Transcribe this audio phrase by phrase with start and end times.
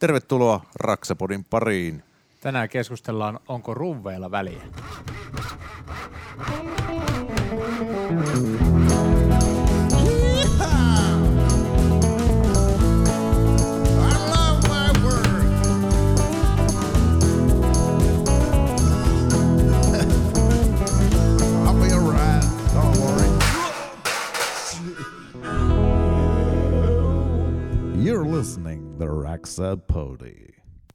[0.00, 2.02] Tervetuloa Raksapodin pariin.
[2.40, 4.62] Tänään keskustellaan, onko ruuveilla väliä.
[29.38, 30.48] To Raksapodi.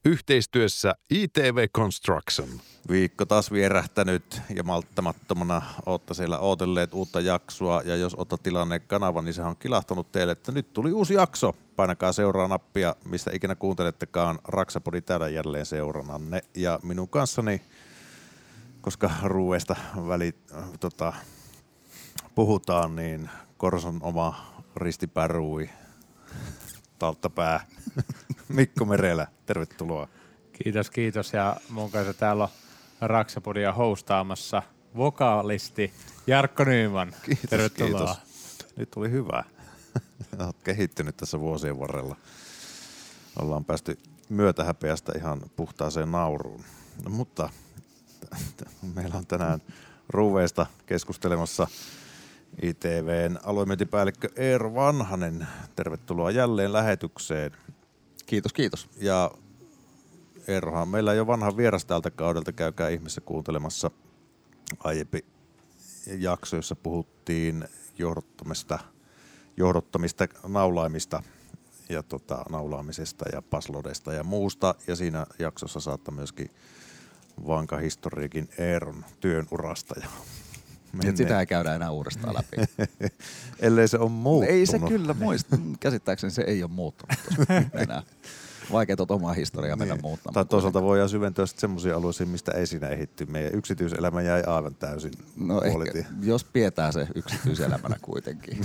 [0.06, 2.50] Yhteistyössä ITV Construction.
[2.90, 7.82] Viikko taas vierähtänyt ja malttamattomana ootte siellä ootelleet uutta jaksoa.
[7.86, 11.56] Ja jos otta tilanne kanava, niin sehän on kilahtanut teille, että nyt tuli uusi jakso.
[11.76, 14.40] Painakaa seuraa nappia, mistä ikinä kuuntelettekaan.
[14.48, 16.42] Raksapodi täällä jälleen seurananne.
[16.56, 17.62] Ja minun kanssani,
[18.82, 19.76] koska ruueesta
[20.08, 21.14] väli, äh, tota,
[22.36, 25.70] puhutaan, niin Korson oma ristipäruui,
[27.04, 27.66] talttapää,
[28.48, 30.08] Mikko Merelä, tervetuloa.
[30.54, 31.34] Kiitos, kiitos.
[31.34, 32.50] Ja mun kanssa täällä on
[33.10, 34.64] Raksapodia hostaamassa
[34.98, 35.94] vokaalisti
[36.28, 37.14] Jarkko Nyyman.
[37.26, 38.00] Kiitos, Tervetuloa.
[38.00, 38.18] kiitos.
[38.76, 39.44] Nyt oli hyvä.
[40.46, 42.16] Olet kehittynyt tässä vuosien varrella.
[43.42, 43.98] Ollaan päästy
[44.30, 46.64] myötähäpeästä ihan puhtaaseen nauruun.
[47.04, 47.50] No, mutta
[48.94, 49.62] meillä on tänään
[50.10, 51.68] ruuveista keskustelemassa
[52.62, 55.48] ITVn aluemyyntipäällikkö Eero Vanhanen.
[55.76, 57.52] Tervetuloa jälleen lähetykseen.
[58.26, 58.90] Kiitos, kiitos.
[58.98, 59.32] Ja
[60.48, 62.52] Eerohan meillä on jo vanha vieras tältä kaudelta.
[62.52, 63.92] Käykää ihmeessä kuuntelemassa
[64.80, 65.26] aiempi
[66.18, 68.80] jakso, jossa puhuttiin johdottomista,
[69.58, 71.24] johdottomista naulaimista
[71.90, 74.76] ja tota, naulaamisesta ja paslodesta ja muusta.
[74.88, 76.50] Ja siinä jaksossa saattaa myöskin
[77.48, 79.96] vanka historiikin Eeron työn urasta.
[80.02, 80.08] Ja
[81.06, 82.58] Et sitä ei käydä enää uudestaan läpi.
[83.60, 84.56] Ellei se on muuttunut.
[84.56, 85.58] ei se kyllä muista.
[85.80, 87.18] Käsittääkseni se ei ole muuttunut
[87.74, 88.04] enää.
[88.72, 90.34] Vaikea tuota omaa historiaa mennä muuttamaan.
[90.34, 93.26] Tai toisaalta voidaan syventyä sitten semmoisiin alueisiin, mistä ei siinä ehitty.
[93.26, 98.62] Meidän yksityiselämä jäi aivan täysin No ehkä, jos pidetään se yksityiselämänä kuitenkin.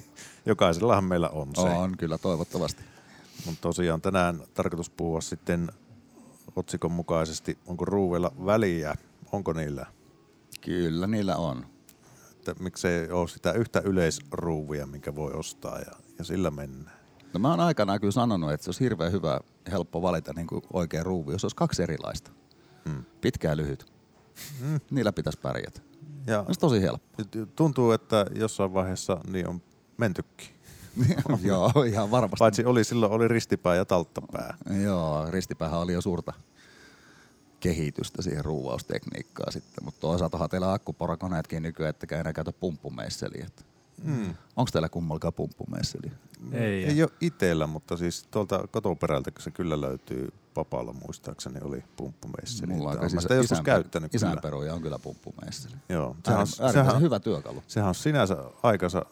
[0.47, 1.61] Jokaisellahan meillä on se.
[1.61, 2.83] On kyllä, toivottavasti.
[3.47, 5.73] Mutta tosiaan tänään tarkoitus puhua sitten
[6.57, 8.95] otsikon mukaisesti, onko ruuveilla väliä,
[9.33, 9.87] onko niillä,
[10.61, 11.67] Kyllä niillä on.
[12.51, 16.97] Että miksei ole sitä yhtä yleisruuvia, minkä voi ostaa ja, ja sillä mennään.
[17.33, 20.63] No mä oon aikanaan kyllä sanonut, että se olisi hirveän hyvä, helppo valita niin kuin
[20.73, 22.31] oikea ruuvi, jos olisi kaksi erilaista.
[22.89, 23.05] Hmm.
[23.21, 23.93] Pitkä ja lyhyt.
[24.61, 24.81] Hmm.
[24.91, 25.81] Niillä pitäisi pärjätä.
[26.27, 27.23] Ja Olisi tosi helppo.
[27.57, 29.63] tuntuu, että jossain vaiheessa niin on
[29.97, 30.49] mentykin.
[31.43, 32.39] Joo, ihan varmasti.
[32.39, 34.57] Paitsi oli silloin oli ristipää ja talttapää.
[34.83, 36.33] Joo, ristipäähän oli jo suurta
[37.61, 43.47] kehitystä siihen ruuvaustekniikkaan sitten, mutta toisaalta onhan teillä akkuporokoneetkin nykyään, ettekä enää käytä pumppumeisseliä.
[44.03, 44.35] Mm.
[44.57, 46.13] Onko teillä kummallakaan pumppumeisseliä?
[46.53, 52.73] Ei, Ei ole itellä, mutta siis tuolta kotoperältä se kyllä löytyy papalla muistaakseni oli pumppumeisseli.
[52.73, 54.27] Mulla on Että mä sitä joskus isänpä- käyttänyt kyllä.
[54.31, 55.75] Isänperuja on kyllä pumppumeisseli.
[55.89, 57.63] Joo, sehän, on, sehän, hyvä työkalu.
[57.67, 59.07] sehän on sinänsä aikansa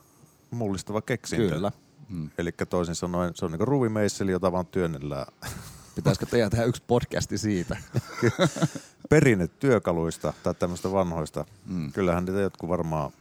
[0.51, 1.55] mullistava keksintö.
[1.55, 1.73] Kyllä.
[2.09, 2.31] Mm.
[2.39, 5.27] Eli toisin sanoen se on niinku ruuvimeisseli, jota vaan työnnellään
[5.97, 7.77] Pitäisikö teidän tehdä yksi podcasti siitä?
[9.11, 11.45] perinnetyökaluista tai tämmöistä vanhoista.
[11.67, 11.93] Mm.
[11.93, 13.13] Kyllähän niitä jotkut varmaan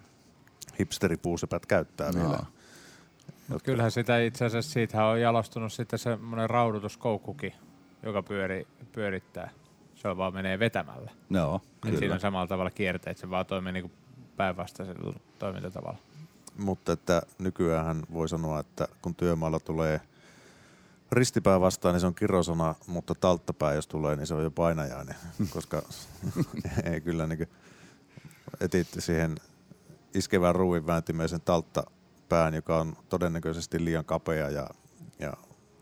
[0.80, 2.24] hipsteripuusepät käyttää Joo.
[2.24, 2.46] vielä.
[3.48, 7.54] Mut kyllähän sitä itse asiassa siitä on jalostunut sitten semmoinen raudutuskoukkukin,
[8.04, 9.50] joka pyöri, pyörittää.
[9.96, 11.12] Se vaan menee vetämällä.
[11.30, 12.14] Joo, Et siinä kyllä.
[12.14, 13.92] on samalla tavalla kierteet, se vaan toimii niinku
[14.38, 15.98] päinvastaisella toimintatavalla.
[16.58, 20.02] Mutta että nykyään voi sanoa, että kun työmaalla tulee
[21.12, 25.16] ristipää vastaan, niin se on kirosana, mutta talttapää jos tulee, niin se on jo painajainen,
[25.50, 25.82] koska
[26.94, 27.50] ei kyllä niin
[28.60, 29.36] etitte siihen
[30.14, 34.70] iskevään ruuvin vääntimeisen talttapään, joka on todennäköisesti liian kapea ja,
[35.20, 35.34] ja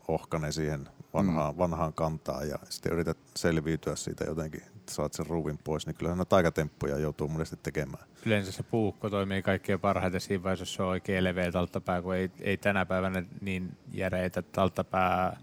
[0.08, 1.58] ohkanen siihen vanhaan, mm.
[1.58, 2.48] vanhaan kantaan.
[2.48, 7.28] Ja sitten yrität selviytyä siitä jotenkin, saat sen ruuvin pois, niin kyllähän ne taikatemppuja joutuu
[7.28, 8.04] monesti tekemään.
[8.26, 12.14] Yleensä se puukko toimii kaikkein parhaiten siinä vaiheessa, jos se on oikein leveä talttapää, kun
[12.14, 15.40] ei, ei tänä päivänä niin järeitä talttapää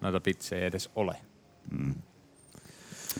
[0.00, 1.16] noita pitsejä edes ole.
[1.70, 1.94] Mm.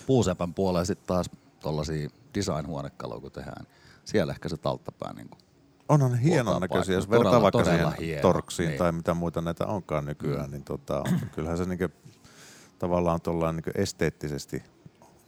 [0.07, 1.31] Puusepän puolella sitten taas
[1.61, 3.67] tollasia design-huonekaluja, kun tehdään.
[4.05, 5.45] Siellä ehkä se talttapää niin kuin
[5.89, 8.23] Onhan hienon näköisiä, jos vertaa vaikka siihen hieno.
[8.23, 8.79] torksiin Niin.
[8.79, 11.89] tai mitä muita näitä onkaan nykyään, niin tota, kyllähän se niinku,
[12.79, 13.21] tavallaan
[13.57, 14.63] niinku esteettisesti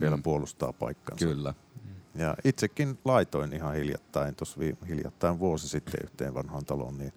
[0.00, 0.22] vielä Mm.
[0.22, 1.26] puolustaa paikkansa.
[1.26, 1.54] Kyllä.
[2.14, 7.12] Ja itsekin laitoin ihan hiljattain, tuossa hiljattain vuosi sitten yhteen vanhaan taloon, niin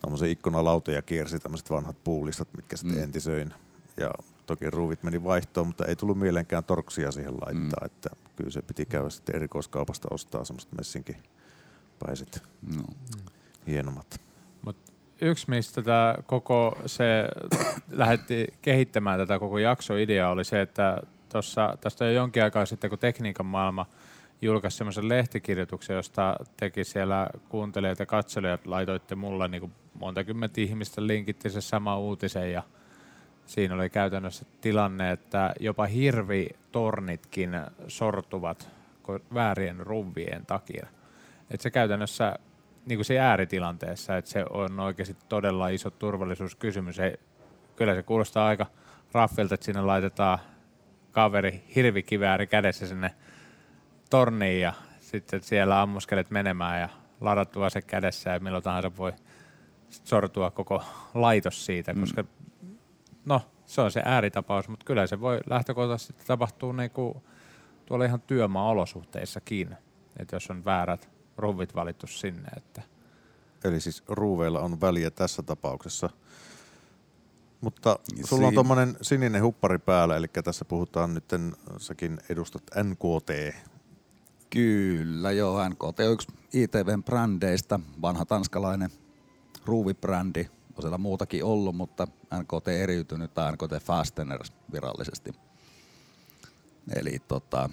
[0.00, 3.02] tuommoisen ikkunalautoja kiersi tämmöiset vanhat puulistat, mitkä sitten Mm.
[3.04, 3.54] entisöin.
[3.96, 4.10] Ja
[4.46, 7.86] toki ruuvit meni vaihtoon, mutta ei tullut mieleenkään torksia siihen laittaa, mm.
[7.86, 12.42] että kyllä se piti käydä sitten erikoiskaupasta ostaa semmoiset messinkipäiset
[12.76, 12.82] No.
[13.66, 14.20] hienommat.
[14.62, 14.76] Mut
[15.20, 17.28] yksi, mistä tämä koko se
[17.90, 22.98] lähti kehittämään tätä koko jaksoideaa oli se, että tossa, tästä jo jonkin aikaa sitten, kun
[22.98, 23.86] tekniikan maailma
[24.42, 30.60] julkaisi semmoisen lehtikirjoituksen, josta teki siellä kuuntelijat ja katselijat, laitoitte mulle niin kuin monta kymmentä
[30.60, 32.62] ihmistä, linkitti se sama uutisen ja
[33.46, 38.70] siinä oli käytännössä tilanne, että jopa hirvitornitkin sortuvat
[39.34, 40.86] väärien ruvien takia.
[41.50, 42.38] Et se käytännössä
[42.86, 46.98] niin kuin se ääritilanteessa, että se on oikeasti todella iso turvallisuuskysymys.
[46.98, 47.16] Ei,
[47.76, 48.66] kyllä se kuulostaa aika
[49.12, 50.38] raffilta, että sinne laitetaan
[51.18, 53.14] kaveri hirvikivääri kädessä sinne
[54.10, 56.88] torniin ja sitten siellä ammuskelet menemään ja
[57.20, 59.12] ladattu ase kädessä ja milloin tahansa voi
[59.90, 60.84] sortua koko
[61.14, 62.00] laitos siitä, mm.
[62.00, 62.24] koska
[63.24, 67.22] no se on se ääritapaus, mutta kyllä se voi lähtökohtaisesti tapahtua niinku
[67.86, 69.76] tuolla ihan työmaa-olosuhteissakin,
[70.18, 72.82] että jos on väärät ruvit valittu sinne, että
[73.64, 76.10] Eli siis ruuveilla on väliä tässä tapauksessa.
[77.60, 81.24] Mutta sulla on tuommoinen sininen huppari päällä, eli tässä puhutaan nyt,
[81.78, 83.56] säkin edustat NKT.
[84.50, 85.68] Kyllä, joo.
[85.68, 88.90] NKT on yksi ITVn brändeistä, vanha tanskalainen
[89.64, 90.46] ruuvibrändi.
[90.76, 95.34] On siellä muutakin ollut, mutta NKT eriytynyt tai NKT Fasteners virallisesti.
[96.96, 97.70] Eli tota,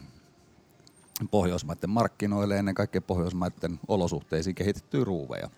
[1.31, 5.49] Pohjoismaiden markkinoille ennen kaikkea Pohjoismaiden olosuhteisiin kehitettyä ruuveja.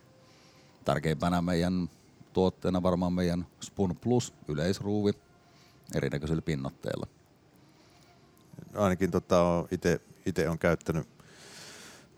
[0.86, 1.90] Tärkeimpänä meidän
[2.38, 5.12] tuotteena varmaan meidän Spoon Plus yleisruuvi
[5.96, 7.08] erinäköisillä pinnotteilla.
[8.76, 9.66] Ainakin tota,
[10.26, 11.08] itse on käyttänyt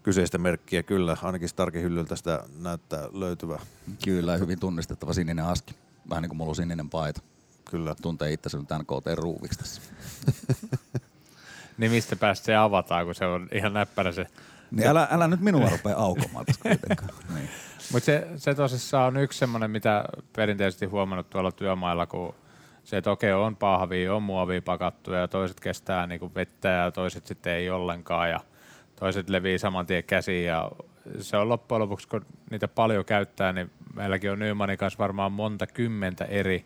[0.04, 1.18] kyseistä merkkiä kyllä.
[1.24, 3.60] Ainakin Starkin hyllyltä sitä näyttää löytyvä.
[4.06, 5.76] Kyllä, hyvin tunnistettava sininen aski.
[6.10, 7.22] Vähän niin kuin mulla on sininen paita.
[7.72, 7.96] Kyllä.
[8.02, 9.82] Tuntee itsensä nyt NKT-ruuviksi tässä.
[11.78, 14.28] niin mistä päästä se avataan, kun se on ihan näppärä se.
[14.72, 17.14] Niin älä, älä nyt minua rupea aukomaan tässä kuitenkaan.
[17.36, 17.50] Niin.
[17.92, 20.06] Mutta se, se tosissaan on yksi semmoinen, mitä
[20.36, 22.36] perinteisesti huomannut tuolla työmailla, kun
[22.84, 27.26] se, että okei, on pahvia, on muovia pakattu ja toiset kestää niinku vettä ja toiset
[27.26, 28.40] sitten ei ollenkaan ja
[28.96, 30.72] toiset levii saman tien käsiin ja
[31.20, 35.68] se on loppujen lopuksi, kun niitä paljon käyttää, niin meilläkin on Nymanin kanssa varmaan monta
[35.68, 36.66] kymmentä eri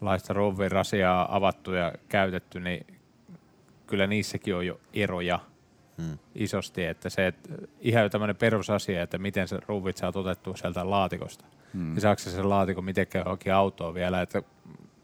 [0.00, 0.34] laista
[0.68, 2.86] rasiaa avattu ja käytetty, niin
[3.86, 5.40] kyllä niissäkin on jo eroja
[5.98, 6.18] hmm.
[6.34, 7.48] isosti, että se, että
[7.80, 11.44] ihan jo tämmöinen perusasia, että miten se ruvit saa otettua sieltä laatikosta.
[11.74, 11.94] Hmm.
[11.94, 14.42] Ja saako se sen laatikon mitenkään oikein autoon vielä, että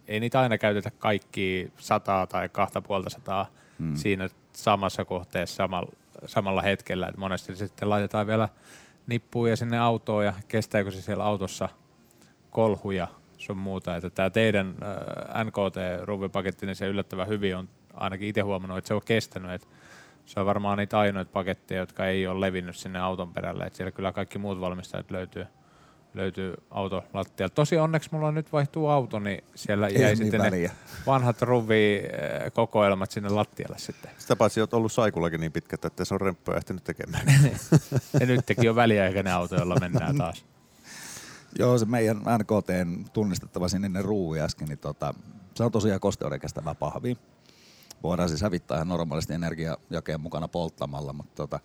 [0.08, 3.46] ei niitä aina käytetä kaikki sataa tai kahta puolta sataa
[3.79, 3.96] hmm.
[3.96, 5.93] siinä samassa kohteessa samalla,
[6.26, 8.49] samalla hetkellä, että monesti sitten laitetaan vielä
[9.06, 11.69] nippuja sinne autoon ja kestääkö se siellä autossa
[12.50, 13.08] kolhuja
[13.38, 18.79] sun muuta, että tämä teidän äh, NKT-ruuvipaketti, niin se yllättävän hyvin on ainakin itse huomannut,
[18.79, 19.67] että se on kestänyt, että
[20.26, 23.91] se on varmaan niitä ainoita paketteja, jotka ei ole levinnyt sinne auton perälle, että siellä
[23.91, 25.47] kyllä kaikki muut valmistajat löytyy,
[26.15, 27.55] löytyy autolattialta.
[27.55, 30.69] Tosi onneksi mulla nyt vaihtuu auto, niin siellä Ei jäi niin sitten väliä.
[30.69, 30.75] ne
[31.06, 34.11] vanhat ruvi-kokoelmat sinne lattialle sitten.
[34.19, 37.27] Sitä paitsi olet ollut Saikullakin niin pitkät, että se on remppoja ehtinyt tekemään.
[38.20, 40.44] ja nyt teki jo väliaikainen auto, jolla mennään taas.
[41.59, 45.15] Joo, se meidän NKTn tunnistettava sininen ruuvi äsken, niin tota,
[45.55, 47.19] se on tosiaan kosteuden kestävä pahvi.
[48.05, 51.61] Voidaan siis hävittää ihan normaalisti energiajakeen mukana polttamalla, mutta tota,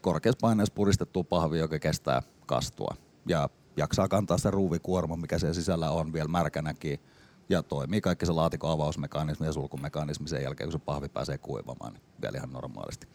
[0.00, 2.96] korkeassa paineessa puristettu pahvi, joka kestää kastua.
[3.28, 7.00] Ja jaksaa kantaa sen ruuvikuorman, mikä siellä sisällä on vielä märkänäkin.
[7.48, 11.92] Ja toimii kaikki se laatikon avausmekanismi ja sulkumekanismi sen jälkeen, kun se pahvi pääsee kuivamaan,
[11.92, 13.08] niin vielä ihan normaalisti.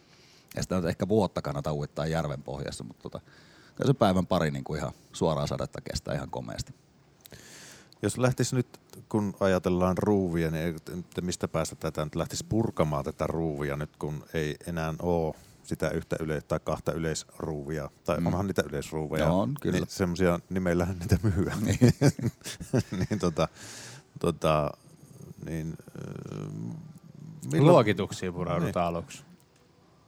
[0.56, 3.20] Ja sitä nyt ehkä vuotta kannata uittaa järven pohjassa, mutta tota,
[3.74, 6.74] kyllä se päivän pari niin kuin ihan suoraa sadetta kestää ihan komeasti.
[8.02, 10.76] Jos lähtisi nyt, kun ajatellaan ruuvia, niin
[11.20, 16.16] mistä päästä tätä nyt lähtisi purkamaan tätä ruuvia nyt, kun ei enää ole sitä yhtä
[16.20, 18.26] yle- tai kahta yleisruuvia, tai mm.
[18.26, 19.28] onhan niitä yleisruuveja.
[19.28, 19.78] No on, kyllä.
[19.78, 21.54] Niin semmoisia nimeillähän niitä myyä.
[21.60, 21.78] Niin.
[23.10, 23.48] niin tota,
[24.20, 24.70] tota,
[25.46, 25.76] niin,
[27.52, 27.72] Milloin?
[27.72, 28.96] Luokituksiin puraudutaan niin.
[28.96, 29.22] aluksi.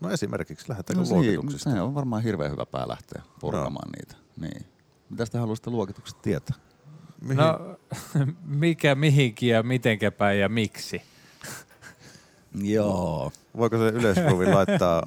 [0.01, 1.71] No esimerkiksi, lähdetäänkö No, no, luokituksista?
[1.71, 4.17] se on varmaan hirveän hyvä pää lähteä purkamaan niitä.
[4.41, 4.67] Niin.
[5.11, 6.57] Mitä te haluaisitte luokitukset tietää?
[7.25, 7.37] Mihin?
[7.37, 7.77] No,
[8.61, 11.03] mikä mihinkin ja mitenkä päin ja miksi?
[12.63, 13.33] Joo.
[13.57, 15.07] Voiko se yleisruuvi laittaa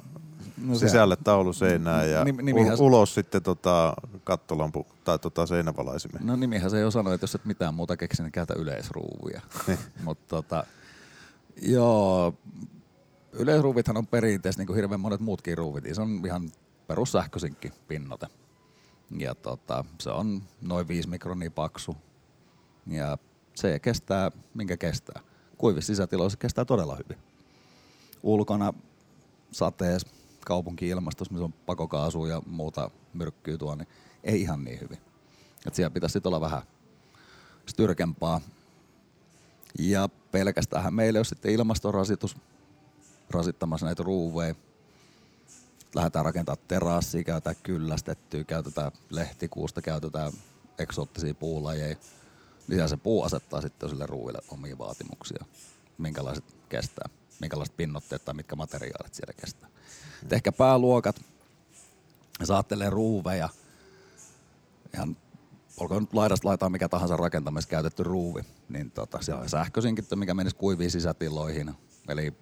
[0.64, 3.94] No se- sisälle tauluseinään ja Nim- nimihän- ul- ulos sitten tota
[4.24, 6.26] kattolampu tai tota seinävalaisimen?
[6.26, 9.40] No nimihän se jo sanoi, että jos et mitään muuta keksi, niin käytä yleisruuvia.
[10.04, 10.64] Mutta tota,
[11.62, 12.34] joo,
[13.32, 15.84] yleisruuvithan on perinteisesti niin kuin hirveän monet muutkin ruuvit.
[15.84, 16.50] niin Se on ihan
[16.86, 18.26] perussähköisinkki pinnote.
[19.18, 21.96] Ja tota, se on noin 5 mikronia paksu.
[22.88, 23.18] Ja
[23.54, 25.20] se kestää, minkä kestää.
[25.58, 27.18] Kuivissa sisätiloissa kestää todella hyvin.
[28.22, 28.72] Ulkona
[29.52, 30.08] sateessa,
[30.44, 33.88] kaupunki-ilmastossa, missä on pakokaasua ja muuta myrkkyä tuo, niin
[34.24, 34.98] ei ihan niin hyvin.
[35.66, 36.62] Et siellä pitäisi sitten olla vähän
[37.66, 38.40] styrkempaa.
[39.78, 42.36] Ja pelkästään meillä on sitten ilmastorasitus
[43.30, 44.54] rasittamassa näitä ruuveja.
[45.94, 50.32] Lähdetään rakentamaan terassia, käytetään kyllästettyä, käytetään lehtikuusta, käytetään
[50.78, 51.96] eksoottisia puulajeja.
[52.68, 55.44] Lisää se puu asettaa sitten sille ruuille omia vaatimuksia,
[55.98, 57.08] minkälaiset kestää,
[57.40, 59.68] minkälaiset pinnotteet tai mitkä materiaalit siellä kestää.
[60.22, 61.20] Et ehkä pääluokat,
[62.40, 63.48] jos ajattelee ruuveja,
[64.94, 65.16] ihan
[65.80, 70.34] olkoon nyt laidasta laitaan mikä tahansa rakentamisessa käytetty ruuvi, niin tota, se on sähkösinkittö, mikä
[70.34, 71.74] menisi kuiviin sisätiloihin.
[72.08, 72.32] Eli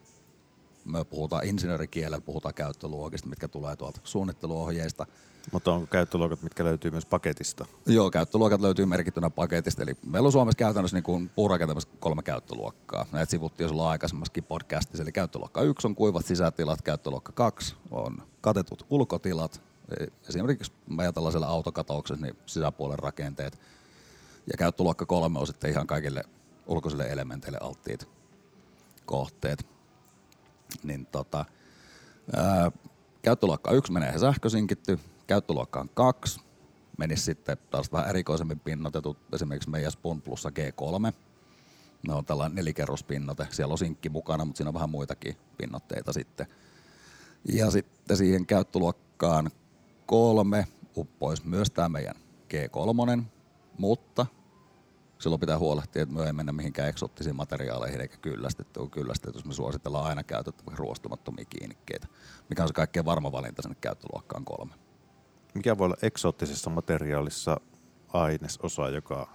[0.86, 5.06] me puhutaan insinöörikielellä, puhutaan käyttöluokista, mitkä tulee tuolta suunnitteluohjeista.
[5.52, 7.66] Mutta onko käyttöluokat, mitkä löytyy myös paketista?
[7.86, 9.82] Joo, käyttöluokat löytyy merkittynä paketista.
[9.82, 13.06] Eli meillä on Suomessa käytännössä niin kuin puurakentamassa kolme käyttöluokkaa.
[13.12, 15.02] Näitä sivuttiin jo sulla aikaisemmassakin podcastissa.
[15.02, 19.60] Eli käyttöluokka 1 on kuivat sisätilat, käyttöluokka 2 on katetut ulkotilat.
[20.00, 23.58] E- Esimerkiksi meidän tällaisella autokatauksessa niin sisäpuolen rakenteet.
[24.46, 26.22] Ja käyttöluokka 3 on sitten ihan kaikille
[26.66, 28.08] ulkoisille elementeille alttiit
[29.04, 29.75] kohteet.
[30.82, 31.44] Niin tota,
[32.36, 32.72] ää,
[33.22, 36.40] käyttöluokka 1 menee sähkösinkitty, käyttöluokkaan 2
[36.98, 41.12] menisi sitten taas vähän erikoisemmin pinnotetut, esimerkiksi meidän Spun Plussa G3.
[42.08, 46.46] Ne on tällainen nelikerrospinnote, siellä on sinkki mukana, mutta siinä on vähän muitakin pinnotteita sitten.
[47.52, 49.50] Ja sitten siihen käyttöluokkaan
[50.06, 52.14] kolme uppoisi myös tämä meidän
[52.54, 53.22] G3,
[53.78, 54.26] mutta
[55.18, 58.80] silloin pitää huolehtia, että me ei mennä mihinkään eksoottisiin materiaaleihin eikä kyllästetty.
[58.80, 62.06] Kun kyllästetty, me suositellaan aina käytettävä ruostumattomia kiinnikkeitä,
[62.48, 64.74] mikä on se kaikkein varma valinta sinne käyttöluokkaan kolme.
[65.54, 67.60] Mikä voi olla eksoottisessa materiaalissa
[68.12, 69.28] ainesosa, joka,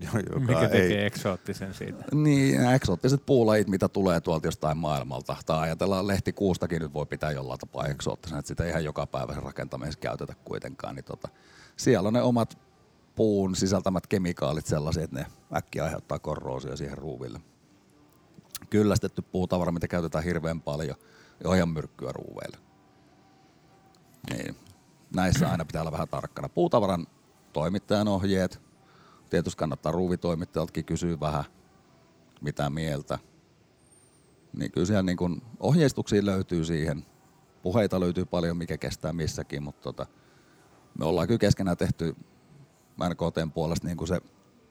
[0.00, 0.68] joka Mikä ei...
[0.68, 2.04] tekee eksoottisen siitä?
[2.12, 5.36] Niin, nämä eksoottiset puulajit, mitä tulee tuolta jostain maailmalta.
[5.46, 9.34] Tai ajatellaan lehtikuustakin nyt voi pitää jollain tapaa eksoottisena, että sitä ei ihan joka päivä
[9.34, 10.94] rakentamisessa käytetä kuitenkaan.
[10.94, 11.28] Niin tota,
[11.76, 12.58] siellä on ne omat
[13.20, 17.40] puun sisältämät kemikaalit sellaisia, että ne äkkiä aiheuttaa korroosia siihen ruuville.
[18.70, 20.96] Kyllästetty puutavara, mitä käytetään hirveän paljon,
[21.44, 22.58] ja ihan myrkkyä ruuveille.
[24.30, 24.56] Niin.
[25.14, 26.48] Näissä aina pitää olla vähän tarkkana.
[26.48, 27.06] Puutavaran
[27.52, 28.60] toimittajan ohjeet.
[29.30, 31.44] Tietysti kannattaa ruuvitoimittajaltakin kysyä vähän,
[32.40, 33.18] mitä mieltä.
[34.56, 37.06] Niin kyllä siellä niin kun ohjeistuksia löytyy siihen.
[37.62, 40.06] Puheita löytyy paljon, mikä kestää missäkin, mutta tota,
[40.98, 42.16] me ollaan kyllä keskenään tehty
[43.08, 44.20] NKTn puolesta niin kuin se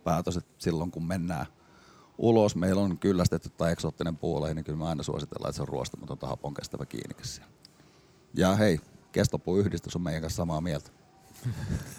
[0.03, 1.45] päätös, että silloin kun mennään
[2.17, 5.67] ulos, meillä on kyllästetty tai eksoottinen puoleihin, niin kyllä me aina suositellaan, että se on
[5.67, 7.41] ruostamatonta hapon kestävä kiinnikäs.
[8.33, 8.79] Ja hei,
[9.11, 10.91] kestopuuyhdistys on meidän kanssa samaa mieltä.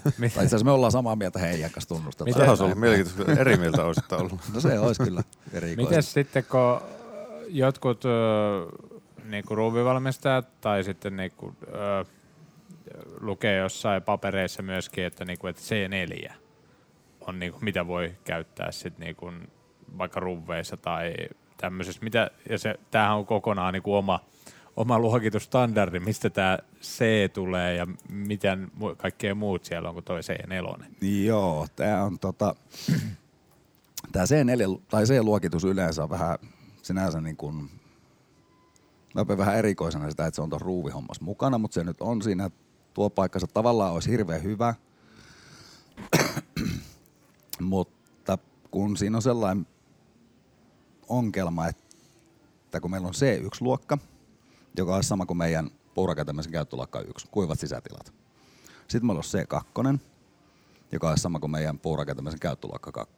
[0.04, 2.32] Tai itse asiassa me ollaan samaa mieltä heidän kanssa tunnustetaan.
[2.32, 4.40] Sehän olisi ollut mielenkiintoista, eri mieltä olisitte ollut.
[4.54, 5.22] No se olisi kyllä
[5.52, 5.90] erikoista.
[5.90, 6.88] Miten sitten, kun
[7.48, 8.08] jotkut ö,
[9.24, 12.04] niinku ruuvivalmistajat tai sitten niinku, ö,
[13.20, 16.32] lukee jossain papereissa myöskin, että, niinku, että C4
[17.20, 19.32] on niinku, mitä voi käyttää sit niinku,
[19.98, 21.14] vaikka ruuveissa tai
[21.56, 22.00] tämmöisessä.
[22.02, 24.20] Mitä, ja se, tämähän on kokonaan niinku oma,
[24.76, 31.06] oma luokitusstandardi, mistä tämä C tulee ja miten kaikkea muut siellä on kuin toi C4.
[31.24, 32.54] Joo, tämä on tota,
[34.12, 36.38] tämä C4 tai C-luokitus yleensä on vähän
[36.82, 37.70] sinänsä niin kuin,
[39.14, 42.22] mä pidän vähän erikoisena sitä, että se on tuon ruuvihommassa mukana, mutta se nyt on
[42.22, 42.50] siinä,
[43.00, 44.74] tuo paikkansa tavallaan olisi hirveän hyvä,
[47.60, 48.38] mutta
[48.70, 49.66] kun siinä on sellainen
[51.08, 53.98] ongelma, että kun meillä on C1-luokka,
[54.76, 58.12] joka on sama kuin meidän puurakentamisen käyttöluokka 1, kuivat sisätilat.
[58.88, 59.22] Sitten meillä
[59.78, 59.98] on C2,
[60.92, 63.14] joka on sama kuin meidän puurakentamisen käyttöluokka 2,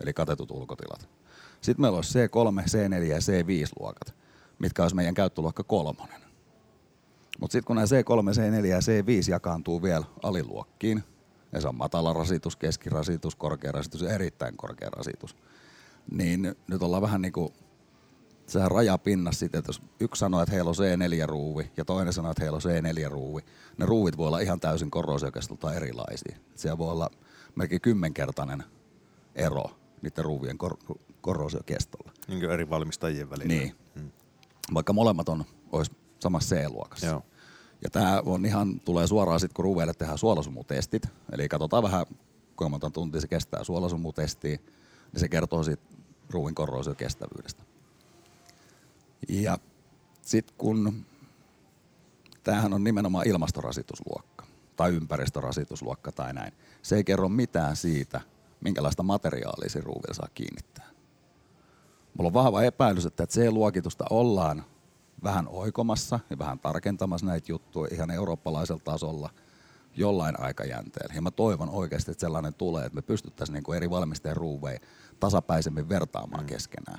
[0.00, 1.08] eli katetut ulkotilat.
[1.60, 4.14] Sitten meillä on C3, C4 ja C5-luokat,
[4.58, 6.23] mitkä olisi meidän käyttöluokka 3.
[7.40, 11.02] Mutta sitten kun nämä C3, C4 ja C5 jakaantuu vielä aliluokkiin,
[11.52, 15.36] ja se on matala rasitus, keskirasitus, korkea rasitus ja erittäin korkea rasitus,
[16.10, 17.52] niin nyt ollaan vähän niin kuin
[18.46, 22.42] sehän rajapinnassa sitten, että jos yksi sanoo, että heillä on C4-ruuvi ja toinen sanoo, että
[22.42, 23.40] heillä on C4-ruuvi,
[23.78, 26.36] ne ruuvit voi olla ihan täysin korrosiokestolta erilaisia.
[26.54, 27.10] Siellä voi olla
[27.54, 28.64] melkein kymmenkertainen
[29.34, 29.64] ero
[30.02, 32.12] niiden ruuvien kor- korrosiokestolla.
[32.28, 33.54] Niin kuin eri valmistajien välillä.
[33.54, 33.74] Niin.
[34.74, 37.06] Vaikka molemmat on, olisi samassa C-luokassa.
[37.06, 37.22] Joo.
[37.84, 41.06] Ja tämä on ihan, tulee suoraan sitten, kun ruuveille tehdään suolasumutestit.
[41.32, 42.06] Eli katsotaan vähän,
[42.56, 44.60] kuinka monta tuntia se kestää suolasumutestiin,
[45.12, 45.82] niin se kertoo siitä
[46.30, 47.62] ruuvin korrosiokestävyydestä.
[49.28, 49.58] Ja
[50.22, 51.04] sitten kun
[52.42, 56.52] tämähän on nimenomaan ilmastorasitusluokka tai ympäristörasitusluokka tai näin,
[56.82, 58.20] se ei kerro mitään siitä,
[58.60, 60.90] minkälaista materiaalia se ruuvilla saa kiinnittää.
[62.18, 64.64] Mulla on vahva epäilys, että C-luokitusta ollaan
[65.24, 69.30] vähän oikomassa ja vähän tarkentamassa näitä juttuja ihan eurooppalaisella tasolla.
[69.96, 71.14] jollain aikajänteellä.
[71.14, 74.78] Ja mä toivon oikeasti, että sellainen tulee, että me pystyttäisiin niin eri valmistajien ruuveja
[75.20, 76.46] tasapäisemmin vertaamaan mm.
[76.46, 76.98] keskenään.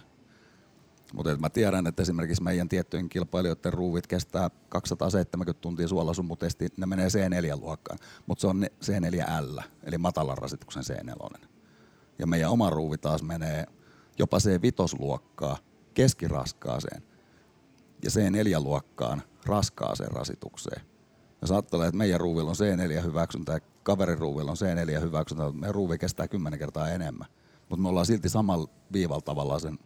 [1.13, 7.07] Mutta mä tiedän, että esimerkiksi meidän tiettyjen kilpailijoiden ruuvit kestää 270 tuntia suolasumutesti, ne menee
[7.07, 11.47] C4-luokkaan, mutta se on ne- C4L, eli matalan rasituksen C4.
[12.19, 13.65] Ja meidän oma ruuvi taas menee
[14.19, 15.57] jopa C5-luokkaa
[15.93, 17.03] keskiraskaaseen
[18.05, 20.81] ja C4-luokkaan raskaaseen rasitukseen.
[21.41, 25.97] Jos ajattelee, että meidän ruuvilla on C4-hyväksyntä ja kaverin ruuvilla on C4-hyväksyntä, mutta meidän ruuvi
[25.97, 27.27] kestää kymmenen kertaa enemmän.
[27.69, 29.79] Mutta me ollaan silti samalla viivalla tavallaan sen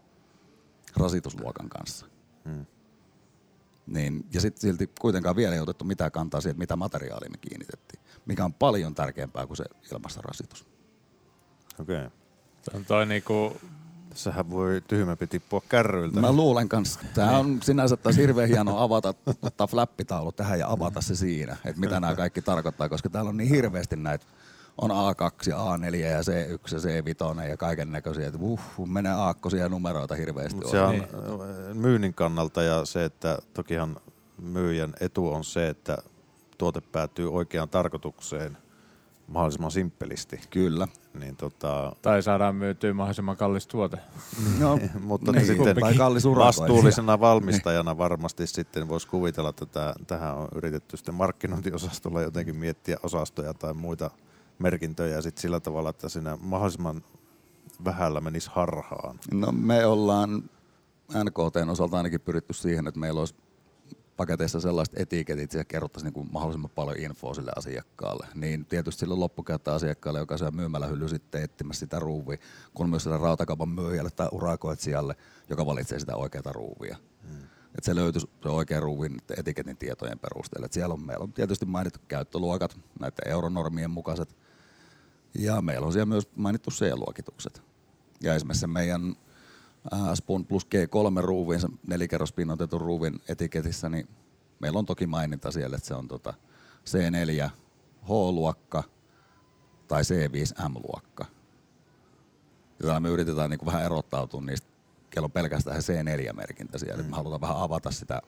[0.98, 2.06] rasitusluokan kanssa.
[2.46, 2.66] Hmm.
[3.88, 7.38] Niin, ja sitten silti kuitenkaan vielä ei otettu mitään kantaa siihen, että mitä materiaalia me
[7.38, 10.68] kiinnitettiin, mikä on paljon tärkeämpää kuin se ilmastorasitus.
[11.80, 11.98] Okei.
[11.98, 12.10] Okay.
[12.62, 13.58] Se on toi niinku,
[14.10, 16.20] Tässähän voi tyhmäpi tippua kärryiltä.
[16.20, 21.01] Mä luulen kanssa, tämä on sinänsä taas hirveän hienoa avata, ottaa flappitaulu tähän ja avata
[21.01, 24.25] se siinä, että mitä nämä kaikki tarkoittaa, koska täällä on niin hirveästi näitä,
[24.82, 29.70] on A2 ja A4 ja C1 ja C5 ja kaiken näköisiä, että uh, menee aakkosia
[29.70, 30.56] numeroita hirveästi.
[30.56, 31.08] Mut se on Niin.
[31.74, 33.98] myynnin kannalta ja se, että tokihan
[34.42, 35.98] myyjän etu on se, että
[36.58, 38.58] tuote päätyy oikeaan tarkoitukseen
[39.30, 40.40] mahdollisimman simppelisti.
[40.50, 40.88] Kyllä.
[41.20, 43.98] Niin tota, tai saadaan myytyä mahdollisimman kallis tuote.
[44.60, 50.38] No, mutta niin, sitten tai kallis vastuullisena valmistajana varmasti sitten voisi kuvitella, että tätä, tähän
[50.38, 54.12] on yritetty sitten markkinointiosastolla jotenkin miettiä osastoja tai muita
[54.60, 57.04] merkintöjä sit sillä tavalla, että siinä mahdollisimman
[57.86, 59.20] vähällä menisi harhaan.
[59.32, 60.50] No me ollaan
[61.24, 63.36] NKTn osalta ainakin pyritty siihen, että meillä olisi
[64.20, 68.28] paketeissa sellaiset etiketit, että siellä kerrottaisiin niin mahdollisimman paljon infoa sille asiakkaalle.
[68.36, 72.38] Niin tietysti sille loppukäyttäjäasiakkaalle, joka siellä myymälähylly sitten etsimässä sitä ruuvia,
[72.74, 75.16] kun myös sille rautakaupan myyjälle tai urakoitsijalle,
[75.50, 76.98] joka valitsee sitä oikeaa ruuvia.
[77.28, 77.44] Hmm.
[77.66, 80.66] Että se löytyisi se oikea ruuvin etiketin tietojen perusteella.
[80.66, 84.38] Et siellä on, meillä on tietysti mainittu käyttöluokat, näiden euronormien mukaiset,
[85.34, 87.62] ja meillä on siellä myös mainittu C-luokitukset.
[88.22, 89.16] Ja esimerkiksi meidän
[90.13, 94.08] Spoon Plus G3 ruuvin, se nelikerrospinnoitetun ruuvin etiketissä, niin
[94.60, 96.34] meillä on toki maininta siellä, että se on tota
[96.86, 97.49] C4
[98.04, 98.84] H-luokka
[99.88, 101.25] tai C5 M-luokka.
[102.80, 104.67] Ja täällä me yritetään niin vähän erottautua niistä,
[105.10, 107.04] kello on pelkästään se C4-merkintä siellä.
[107.04, 107.10] Mm.
[107.10, 108.21] Me halutaan vähän avata sitä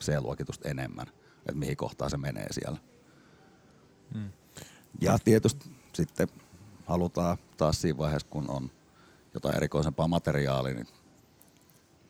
[0.00, 1.06] C-luokitusta enemmän,
[1.38, 2.78] että mihin kohtaan se menee siellä.
[4.14, 4.30] Mm.
[5.00, 6.28] Ja tietysti sitten
[6.86, 8.70] halutaan taas siinä vaiheessa, kun on
[9.34, 10.86] jotain erikoisempaa materiaalia, niin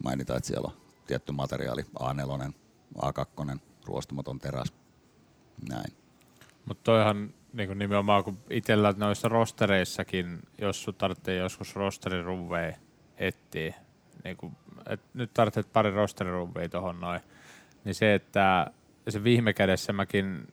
[0.05, 2.53] mainitaan, että siellä on tietty materiaali, A4,
[2.99, 4.73] A2, ruostumaton teräs,
[5.69, 5.93] näin.
[6.65, 12.77] Mutta toihan niin nimenomaan, kun itsellä noissa rostereissakin, jos sun tarvitsee joskus rosteriruveja
[13.17, 13.75] etsiä,
[14.25, 14.57] niin kun,
[14.89, 17.21] et nyt tarvitset pari rosteriruveja tuohon noin,
[17.85, 18.71] niin se, että
[19.09, 20.49] se viime kädessä mäkin,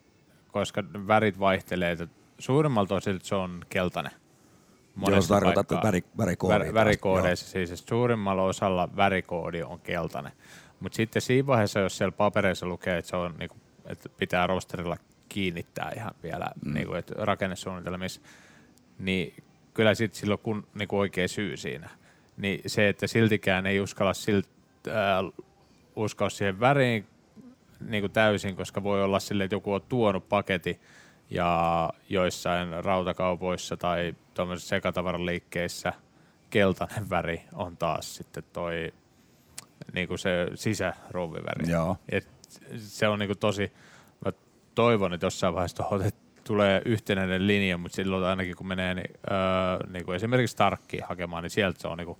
[0.52, 2.06] koska värit vaihtelee, että
[2.38, 4.12] suurimmalta osin se on keltainen.
[5.08, 6.58] Jos tarkoitat väri, värikoodia.
[6.58, 10.32] Vär, värikoodeissa siis, että suurimmalla osalla värikoodi on keltainen.
[10.80, 14.96] Mutta sitten siinä vaiheessa, jos siellä papereissa lukee, että, se on, niinku, että pitää rosterilla
[15.28, 16.74] kiinnittää ihan vielä mm.
[16.74, 18.20] niinku, että rakennesuunnitelmissa,
[18.98, 21.90] niin kyllä sitten silloin kun niinku oikea syy siinä.
[22.36, 24.48] Niin se, että siltikään ei uskalla silt,
[24.88, 25.44] äh,
[25.96, 27.06] uskoa siihen väriin
[27.80, 30.80] niinku täysin, koska voi olla silleen, että joku on tuonut paketin
[31.30, 35.92] ja joissain rautakaupoissa tai tuommoisissa sekatavaraliikkeissä
[36.50, 38.92] keltainen väri on taas sitten toi
[39.92, 41.70] niinku se sisäruuviväri.
[41.70, 41.96] Joo.
[42.08, 42.28] Et
[42.76, 43.72] se on niinku tosi,
[44.24, 44.32] mä
[44.74, 49.90] toivon, että jossain vaiheessa otet- tulee yhtenäinen linja, mutta silloin ainakin kun menee niin, öö,
[49.92, 52.18] niinku esimerkiksi Starkkiin hakemaan, niin sieltä se on niinku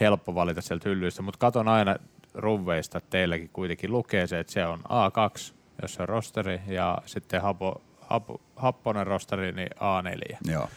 [0.00, 1.96] helppo valita sieltä hyllyistä, mutta katon aina
[2.34, 6.98] ruveista, että teilläkin kuitenkin lukee se, että se on A2, jos se on rosteri, ja
[7.06, 10.68] sitten hapo, hapo, happonen rosteri, niin A4 Joo.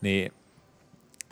[0.00, 0.32] Niin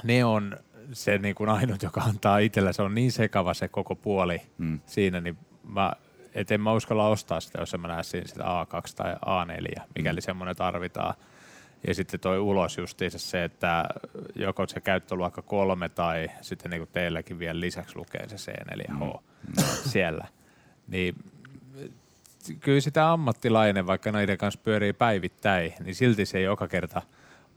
[0.05, 0.57] ne on
[0.92, 4.81] se niin kuin ainut, joka antaa itsellä, se on niin sekava se koko puoli Mm.
[4.87, 5.92] siinä, niin mä,
[6.35, 9.83] et en mä uskalla ostaa sitä, jos en mä näe siinä sitä A2 tai A4,
[9.96, 10.22] mikäli mm.
[10.22, 11.14] semmoinen tarvitaan.
[11.87, 13.85] Ja sitten toi ulos justiinsa se, että
[14.35, 19.18] joko se käyttöluokka kolme tai sitten niin kuin teilläkin vielä lisäksi lukee se C4H mm.
[19.92, 20.27] siellä.
[20.88, 21.14] Niin
[22.61, 27.03] kyllä sitä ammattilainen, vaikka näiden kanssa pyörii päivittäin, niin silti se joka kerta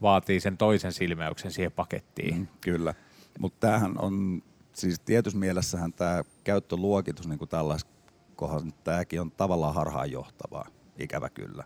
[0.02, 2.38] vaatii sen toisen silmäyksen siihen pakettiin.
[2.38, 2.94] Mm, kyllä.
[3.40, 7.94] Mutta tämähän on, siis tietyssä mielessähän tämä käyttöluokitus niin kuin tällaisessa
[8.36, 10.68] kohdassa, tämäkin on tavallaan harhaanjohtavaa,
[11.00, 11.64] ikävä kyllä.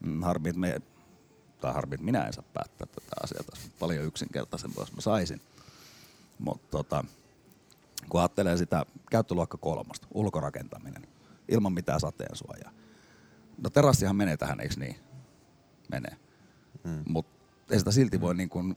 [0.00, 0.80] Mm, Harmi, että me,
[1.60, 5.00] tai harmi, että minä en saa päättää tätä asiaa, tässä on paljon yksinkertaisempaa, jos mä
[5.00, 5.40] saisin.
[6.38, 7.04] Mutta tota,
[8.08, 11.06] kun ajattelee sitä käyttöluokka kolmosta, ulkorakentaminen,
[11.48, 12.70] ilman mitään sateensuojaa.
[13.62, 14.96] No terassihan menee tähän, eikö niin?
[15.90, 16.16] Menee.
[16.84, 17.02] Hmm.
[17.08, 17.35] Mutta
[17.70, 18.76] ei sitä silti voi niin kuin,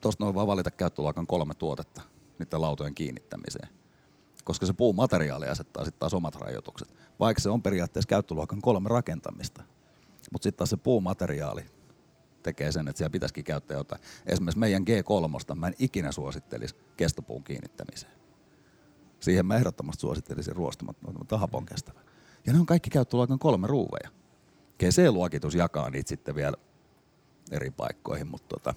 [0.00, 2.02] tuosta noin vaan valita käyttöluokan kolme tuotetta
[2.38, 3.68] niiden lautojen kiinnittämiseen.
[4.44, 6.94] Koska se puumateriaali asettaa sitten taas omat rajoitukset.
[7.20, 9.62] Vaikka se on periaatteessa käyttöluokan kolme rakentamista.
[10.32, 11.64] Mutta sitten taas se puumateriaali
[12.42, 14.02] tekee sen, että siellä pitäisikin käyttää jotain.
[14.26, 18.12] Esimerkiksi meidän G3, mä en ikinä suosittelisi kestopuun kiinnittämiseen.
[19.20, 22.00] Siihen mä ehdottomasti suosittelisin ruostumatta, mutta hapon kestävä.
[22.46, 24.10] Ja ne on kaikki käyttöluokan kolme ruuveja.
[24.78, 26.56] GC-luokitus jakaa niitä sitten vielä
[27.50, 28.74] eri paikkoihin, mutta tota,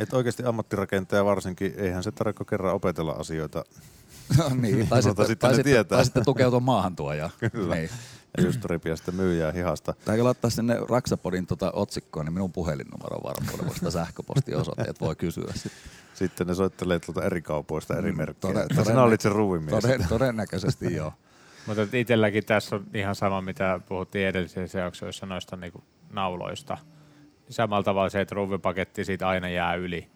[0.00, 3.64] Et oikeasti ammattirakentaja varsinkin, eihän se tarvitse kerran opetella asioita.
[4.38, 5.96] no niin, tai, sitten, sitten tai, sitten, tietää.
[5.98, 7.30] tai sitten tukeutua maahantuojaan.
[7.52, 7.74] Kyllä.
[7.74, 7.90] Niin.
[8.36, 9.94] Ja just repiä sitä myyjää hihasta.
[10.04, 15.16] Tai laittaa sinne Raksapodin tota otsikkoon, niin minun puhelinnumero varmuuden voi sitä sähköpostiosoite, että voi
[15.16, 15.72] kysyä sitten.
[16.14, 18.54] Sitten ne soittelee tuolta eri kaupoista eri merkkejä.
[18.54, 19.82] Toden- Toden, Sinä olit se ruuvimies.
[19.82, 21.12] Toden, todennäköisesti joo.
[21.66, 26.78] Mutta itselläkin tässä on ihan sama, mitä puhuttiin edellisessä jaksoissa noista niinku nauloista.
[27.52, 30.08] Samalla tavalla se, että ruuvipaketti siitä aina jää yli,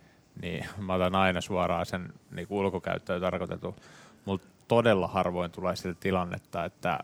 [0.43, 3.77] niin mä otan aina suoraan sen niinku ulkokäyttöön tarkoitetun.
[4.25, 6.99] Mutta todella harvoin tulee sitä tilannetta, että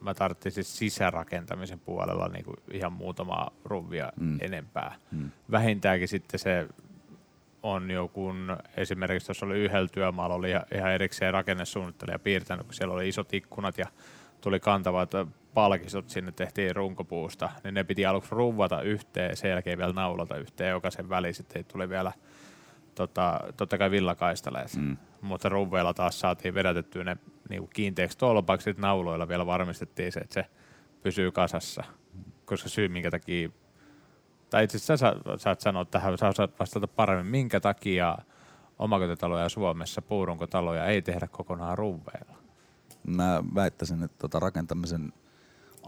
[0.00, 4.38] mä tarvitsisin sisärakentamisen puolella niinku ihan muutamaa ruvia mm.
[4.40, 4.94] enempää.
[5.12, 5.30] Mm.
[5.50, 6.68] Vähintäänkin sitten se
[7.62, 8.32] on joku,
[8.76, 13.78] esimerkiksi tuossa oli yhdellä työmaalla, oli ihan- erikseen rakennesuunnittelija piirtänyt, kun siellä oli isot ikkunat
[13.78, 13.86] ja
[14.40, 15.10] tuli kantavat
[15.54, 20.36] palkistot sinne, tehtiin runkopuusta, niin ne piti aluksi ruvata yhteen ja sen jälkeen vielä naulata
[20.36, 22.12] yhteen jokaisen väliin, sitten ei tuli vielä
[22.94, 24.96] tota, totta kai villakaistaleet, mm.
[25.20, 27.16] mutta ruuveilla taas saatiin vedätettyä ne
[27.48, 30.46] niinku kiinteäksi tolpaksi, sitten nauloilla vielä varmistettiin se, että se
[31.02, 31.84] pysyy kasassa,
[32.44, 33.48] koska syy minkä takia
[34.50, 38.18] tai itse asiassa sä sa- saat sanoa tähän, sä osaat vastata paremmin, minkä takia
[38.78, 42.34] omakotitaloja Suomessa, puurunkotaloja ei tehdä kokonaan ruuveilla.
[43.06, 45.12] Mä väittäisin, että tota rakentamisen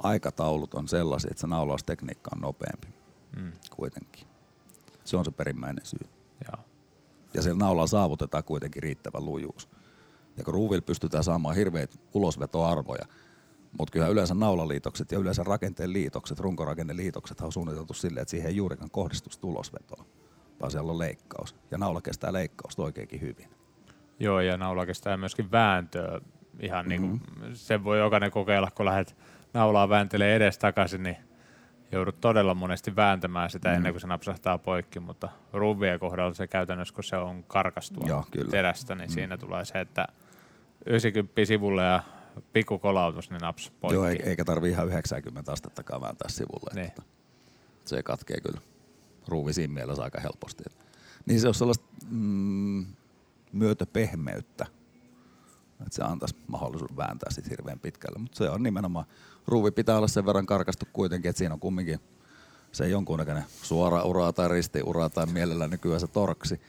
[0.03, 2.89] aikataulut on sellaisia, että se naulaustekniikka on nopeampi
[3.37, 3.53] Mm.
[3.77, 4.27] kuitenkin.
[5.05, 6.09] Se on se perimmäinen syy.
[6.45, 6.65] Joo.
[7.35, 9.69] Ja siellä naulalla saavutetaan kuitenkin riittävä lujuus.
[10.37, 13.07] Ja kun ruuvilla pystytään saamaan hirveät ulosvetoarvoja,
[13.79, 18.57] mutta kyllä yleensä naulaliitokset ja yleensä rakenteen liitokset, runkorakenneliitokset on suunniteltu silleen, että siihen ei
[18.57, 20.05] juurikaan kohdistu sitä ulosvetoa,
[20.61, 21.57] vaan siellä on leikkaus.
[21.71, 23.51] Ja naula kestää leikkausta oikeinkin hyvin.
[24.21, 26.21] Joo, ja naula kestää myöskin vääntöä.
[26.61, 27.03] Ihan mm-hmm.
[27.03, 29.17] niin kuin, sen voi jokainen kokeilla, kun lähdet
[29.57, 31.17] naulaa vääntelee edes takaisin, niin
[31.93, 33.75] joudut todella monesti vääntämään sitä mm.
[33.75, 38.25] ennen kuin se napsahtaa poikki, mutta ruuvien kohdalla se käytännössä, kun se on karkastua Joo,
[38.31, 38.51] kyllä.
[38.51, 39.15] terästä, niin mm.
[39.15, 40.07] siinä tulee se, että
[40.87, 42.03] 90 sivulle ja
[42.53, 43.95] pikku kolautus, niin naps poikki.
[43.95, 46.71] Joo, ei- eikä tarvi ihan 90 astettakaan vääntää sivulle.
[46.75, 46.87] Niin.
[46.87, 47.03] Että
[47.85, 48.61] se katkee kyllä
[49.29, 50.65] ruuvi siinä mielessä aika helposti.
[51.27, 52.87] Niin se on sellaista mm,
[53.53, 54.67] myötöpehmeyttä,
[55.81, 58.19] että se antaisi mahdollisuuden vääntää sit hirveän pitkälle.
[58.19, 59.07] Mutta se on nimenomaan,
[59.49, 62.01] ruuvi pitää olla sen verran karkastu kuitenkin, että siinä on kumminkin
[62.73, 66.61] se jonkunnäköinen suora ura tai ristiura tai mielellään nykyään se torksi,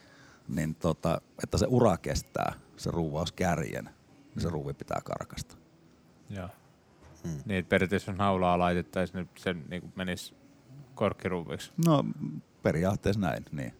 [0.48, 3.84] niin tota, että se ura kestää, se ruuvauskärjen,
[4.34, 5.56] niin se ruuvi pitää karkasta.
[6.30, 6.48] Joo.
[7.24, 7.42] Hmm.
[7.44, 10.34] Niin, että periaatteessa jos naulaa laitettaisiin, niin se niin kuin menisi
[10.94, 11.72] korkkiruuviksi.
[11.86, 12.04] No
[12.62, 13.74] periaatteessa näin, niin.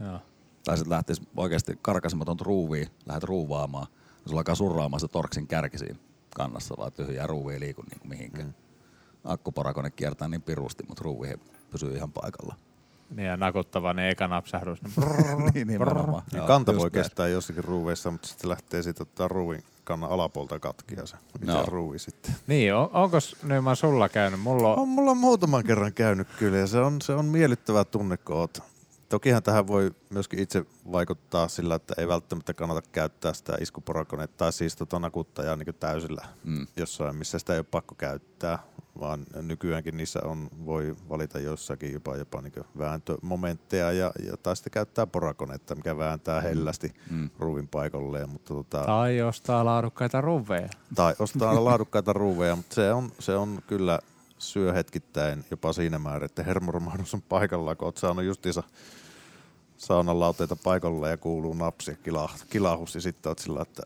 [0.00, 0.20] Joo.
[0.64, 5.78] Tai sitten lähtisi oikeasti karkasematonta ruuvia, lähdet ruuvaamaan, ja sulla alkaa surraamaan se torksin kärki
[5.78, 5.98] siinä
[6.36, 8.46] kannassa, vaan tyhjää ruuvia ei liiku niin kuin mihinkään.
[8.46, 8.54] Mm.
[9.24, 11.38] Akkuporakone kiertää niin pirusti, mutta ruuvi he-
[11.70, 12.54] pysyy ihan paikalla.
[13.16, 14.78] Niin ja nakuttava, niin eka napsahdus.
[14.86, 16.22] Niin niin nimenomaan.
[16.32, 16.92] Niin Joo, kanta voi näin.
[16.92, 21.16] kestää jossakin ruuveissa, mutta sitten lähtee sitten ottaa ruuvin kannan alapuolta katkia se.
[21.40, 21.64] Mitä Joo.
[21.66, 22.34] ruuvi sitten.
[22.46, 24.40] niin, on, onko Nyman sulla käynyt?
[24.40, 28.16] Mulla on, On mulla muutaman kerran käynyt kyllä ja se on, se on miellyttävä tunne,
[28.16, 28.62] kun oot.
[29.10, 34.52] Tokihan tähän voi myöskin itse vaikuttaa sillä, että ei välttämättä kannata käyttää sitä iskuporakonetta tai
[34.52, 36.66] siis tota nakuttajaa niin täysillä Mm.
[36.76, 38.58] jossain, missä sitä ei ole pakko käyttää,
[39.00, 44.70] vaan nykyäänkin niissä on, voi valita jossakin jopa, jopa niin vääntömomentteja ja, ja tai sitten
[44.70, 47.30] käyttää porakonetta, mikä vääntää hellästi Mm.
[47.38, 50.68] ruuvin paikalleen, mutta tota, tai ostaa laadukkaita ruveja.
[50.94, 53.98] tai ostaa laadukkaita ruuveja, mutta se on, se on kyllä
[54.38, 58.62] syö hetkittäin jopa siinä määrin, että hermoromahdus on paikallaan, kun oot saanut justiinsa
[59.80, 63.82] saunan lauteita paikalla ja kuuluu napsi ja kila, kilahus ja sitten oot sillä, että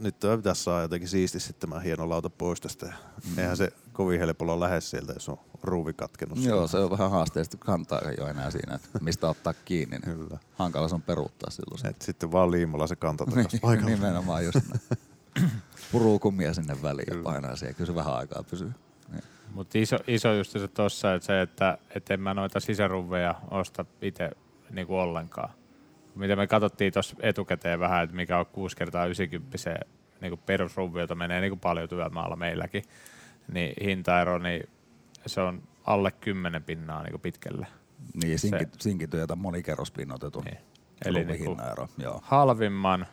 [0.00, 2.86] nyt tämä pitäisi saada jotenkin siististi tämä hieno lauta pois tästä.
[2.86, 3.38] Mm.
[3.38, 6.38] Eihän se kovin helpolla lähde sieltä, jos on ruuvi katkenut.
[6.38, 9.98] Joo, se on vähän haasteellista, kun kantaa ole enää siinä, että mistä ottaa kiinni.
[9.98, 10.38] Niin Kyllä.
[10.54, 11.86] Hankala se on peruuttaa silloin.
[11.86, 13.90] Et sitten vaan liimalla se kanta takaisin Niin, paikalle.
[13.90, 15.50] nimenomaan just näin.
[15.92, 17.74] Puruu kummia sinne väliin ja painaa siihen.
[17.74, 18.72] Kyllä se vähän aikaa pysyy.
[19.12, 19.24] Niin.
[19.54, 23.84] Mutta iso, iso just se tossa, että se, että et en mä noita sisäruveja osta
[24.02, 24.30] itse
[24.72, 25.50] niinku ollenkaan.
[26.14, 29.74] Mitä me katsottiin tuossa etukäteen vähän, että mikä on 6 kertaa 90 se
[30.20, 32.82] niinku perusruvi, jota menee niinku paljon työmaalla meilläkin,
[33.52, 34.68] niin hintaero, niin
[35.26, 37.66] se on alle 10 pinnaa niin pitkälle.
[38.22, 40.58] Niin, sinkit, sinkityötä monikerrospinnotetun Niin.
[41.04, 41.88] Eli hinnaero.
[41.98, 42.20] Joo.
[42.22, 43.06] halvimman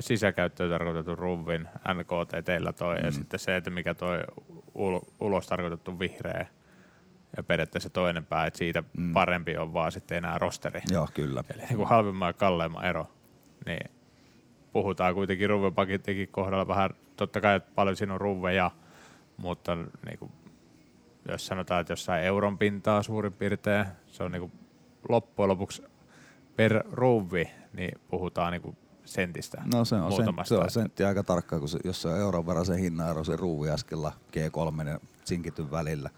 [0.00, 3.04] sisäkäyttöön tarkoitetun ruvin NKT teillä toi, mm.
[3.04, 4.18] ja sitten se, että mikä toi
[4.74, 6.46] ul- ulos tarkoitettu vihreä,
[7.36, 9.12] ja periaatteessa toinen pää, että siitä mm.
[9.12, 10.80] parempi on vaan sitten enää rosteri.
[10.90, 11.44] Joo, kyllä.
[11.54, 13.06] Eli niin kuin halvimman ja kalleimman ero,
[13.66, 13.90] niin
[14.72, 18.70] puhutaan kuitenkin ruvepakettikin kohdalla vähän, totta kai että paljon siinä on ruveja,
[19.36, 20.32] mutta niin kuin,
[21.28, 24.52] jos sanotaan, että jossain euron pintaa suurin piirtein, se on niin kuin
[25.08, 25.82] loppujen lopuksi
[26.56, 29.62] per ruuvi, niin puhutaan niin kuin sentistä.
[29.74, 32.46] No se on, sen, se on sentti aika tarkkaa, kun se, jos se on euron
[32.46, 36.10] verran se hinnaero, se ruuvi äskellä G3 ja sinkityn välillä,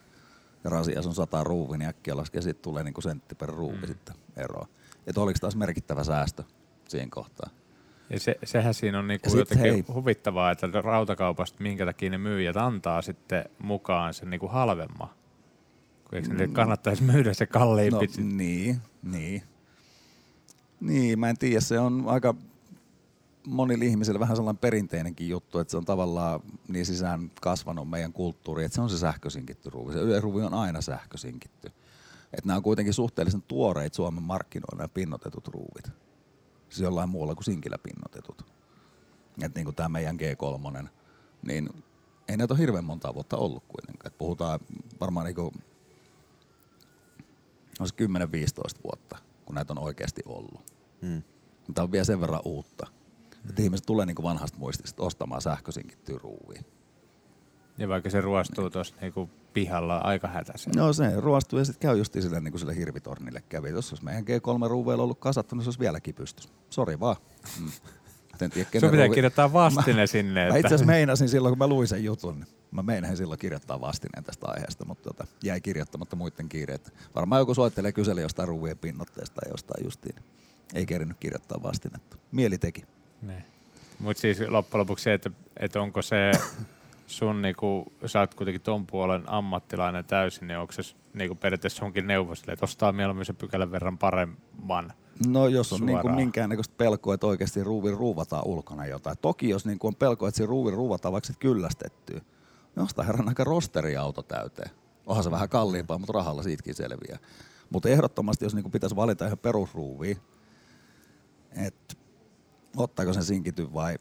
[0.65, 3.87] ja rasias on 100 ruuvi, niin äkkiä laskee, sitten tulee niinku sentti per ruuvi mm.
[3.87, 4.69] sitten eroa.
[5.07, 6.45] Että oliko taas merkittävä säästö
[6.89, 7.51] siinä kohtaa?
[8.11, 9.85] Ja se, sehän siinä on niinku jotenkin hei.
[9.95, 15.09] huvittavaa, että rautakaupasta minkä takia ne myyjät antaa sitten mukaan sen niinku halvemman.
[16.05, 18.07] Kun eikö niille kannattaisi myydä se kalliimpi?
[18.07, 18.29] Mm.
[18.29, 19.43] No niin, niin.
[20.81, 22.35] Niin, mä en tiedä, se on aika
[23.49, 28.65] monille ihmisille vähän sellainen perinteinenkin juttu, että se on tavallaan niin sisään kasvanut meidän kulttuuri,
[28.65, 29.93] että se on se sähkösinkitty ruuvi.
[29.93, 31.69] Se yleruuvi on aina sähkösinkitty.
[32.33, 35.91] Että nämä on kuitenkin suhteellisen tuoreita Suomen markkinoilla nämä pinnotetut ruuvit.
[36.69, 38.47] Siis jollain muulla kuin sinkillä pinnotetut.
[39.43, 40.89] Että niin kuin tämä meidän G3,
[41.43, 41.71] niin
[42.29, 44.13] ei näitä ole hirveän monta vuotta ollut kuitenkaan.
[44.13, 44.61] Et puhutaan
[45.01, 45.55] varmaan niin kuin
[47.81, 47.95] on se
[48.79, 50.61] 10-15 vuotta, kun näitä on oikeasti ollut.
[51.03, 51.23] Mm.
[51.75, 52.87] Tämä on vielä sen verran uutta.
[53.45, 53.51] Mm.
[53.51, 56.63] Että ihmiset tulee niin vanhasta muistista ostamaan sähkösinkittyä ruuvia.
[57.79, 60.73] Ja vaikka se ruostuu tuossa niinku pihalla aika hätäisen.
[60.77, 63.71] No se ruostuu ja sitten käy just sille, niin kuin sille hirvitornille kävi.
[63.71, 66.49] Jos olisi meidän G3-ruuveilla ollut kasattu, niin se olisi vieläkin pystys.
[66.71, 67.17] Sori vaan.
[67.61, 67.65] Mm.
[67.65, 70.49] Mä En tiedä, Sun pitää ruuvi- kirjoittaa vastine sinne.
[70.49, 73.81] Mä itse asiassa meinasin silloin, kun mä luin sen jutun, niin mä meinasin silloin kirjoittaa
[73.81, 76.95] vastineen tästä aiheesta, mutta tota, jäi kirjoittamatta muiden kiireet.
[77.15, 80.17] Varmaan joku soittelee kyseli jostain ruuvien pinnotteesta tai jostain justiin.
[80.75, 82.17] Ei kerinyt kirjoittaa vastinetta.
[82.33, 82.85] Mieli teki.
[83.99, 86.33] Mutta siis loppujen lopuksi se, että, että onko se
[87.07, 90.83] sun, niinku, sä oot kuitenkin ton puolen ammattilainen täysin, niin onko se
[91.15, 94.93] niinku periaatteessa sunkin neuvo sille, että ostaa mieluummin sen pykälän verran paremman.
[95.27, 99.17] No jos on niin kuin minkäännäköistä pelkoa, että oikeasti ruuvin ruuvataan ulkona jotain.
[99.23, 102.21] Toki jos niin kuin on pelko, että siinä ruuvin ruuvataan vaikka sit kyllästettyä,
[102.77, 104.71] niin ostaa herran aika rosteriauto täyteen.
[105.07, 107.19] Onhan se vähän kalliimpaa, mutta rahalla siitäkin selviää.
[107.71, 110.17] Mutta ehdottomasti, jos niin kuin pitäisi valita ihan perusruuvia,
[111.67, 111.95] että
[112.77, 113.99] ottaako sen sinkityn vai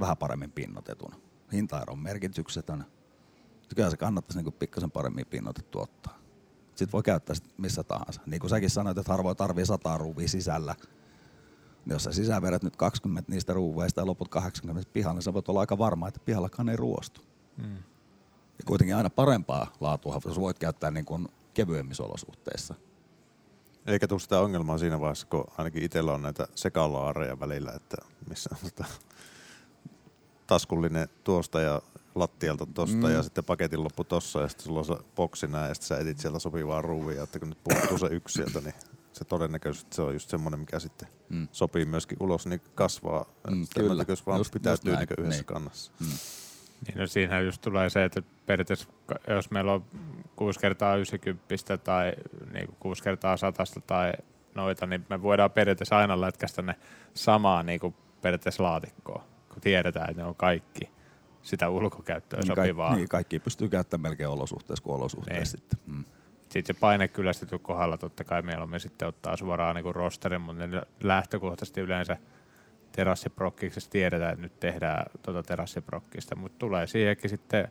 [0.00, 1.14] vähän paremmin pinnotetun.
[1.52, 2.84] Hintaero on merkityksetön.
[3.76, 6.18] Kyllä se kannattaisi niin pikkasen paremmin pinnotettu ottaa.
[6.68, 8.20] Sitten voi käyttää sit missä tahansa.
[8.26, 10.74] Niin kuin säkin sanoit, että harvoin tarvii 100 ruuvia sisällä.
[11.84, 15.34] Niin Jos sä sisään vedät nyt 20 niistä ruuveista ja loput 80 pihalla, niin sä
[15.34, 17.20] voit olla aika varma, että pihallakaan ei ruostu.
[17.56, 17.76] Mm.
[18.58, 22.74] Ja kuitenkin aina parempaa laatua, jos voit käyttää niin kuin kevyemmissä olosuhteissa.
[23.86, 27.96] Eikä tule sitä ongelmaa siinä vaiheessa, kun ainakin itsellä on näitä sekalaareja välillä, että
[28.28, 28.84] missä on tota
[30.46, 31.82] taskullinen tuosta ja
[32.14, 33.02] lattialta tosta Mm.
[33.06, 33.12] mm.
[33.12, 35.98] ja sitten paketin loppu tossa ja sitten sulla on se boksi näin ja sitten sä
[35.98, 38.74] etit sieltä sopivaa ruuvia, että kun nyt puuttuu se yksi sieltä, niin
[39.12, 41.36] se todennäköisesti se on just semmoinen, mikä sitten Mm.
[41.38, 41.48] mm.
[41.52, 43.24] sopii myöskin ulos, niin kasvaa.
[43.50, 44.04] Mm, Mm, kyllä.
[44.08, 45.24] Jos vaan Just- pitäytyy just niin näin.
[45.24, 45.46] yhdessä Niin.
[45.46, 45.92] kannassa.
[46.86, 48.88] Niin no siinähän just tulee se, että periaatteessa
[49.28, 49.84] jos meillä on
[50.36, 52.12] 6 kertaa 90 tai
[52.52, 54.12] niin 6 kertaa 100 tai
[54.54, 56.74] noita, niin me voidaan periaatteessa aina lätkästä ne
[57.14, 60.90] samaan niin kuin periaatteessa laatikkoon, kun tiedetään, että ne on kaikki
[61.42, 62.96] sitä ulkokäyttöä Niin, sopivaa.
[62.96, 65.68] Niin, kaikki pystyy käyttämään melkein olosuhteessa kuin olosuhteessa Niin.
[65.70, 65.78] sitten.
[65.86, 66.04] Mm.
[66.42, 70.82] Sitten se paine kyllästetty kohdalla totta kai mieluummin sitten ottaa suoraan niin rosterin, mutta ne
[71.02, 72.16] lähtökohtaisesti yleensä
[72.92, 77.68] terassiprokkiksessa tiedetään, että nyt tehdään tuota terassiprokkista, mutta tulee siihenkin sitten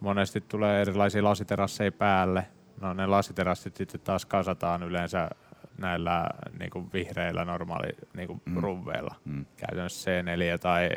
[0.00, 2.46] monesti tulee erilaisia lasiterasseja päälle.
[2.80, 5.30] No ne lasiterassit sitten taas kasataan yleensä
[5.78, 6.26] näillä
[6.58, 8.52] niin kuin vihreillä normaali niin kuin Mm.
[8.54, 8.60] mm.
[8.60, 9.14] ruveilla.
[9.24, 9.44] Mm.
[9.56, 10.88] Käytännössä C4 tai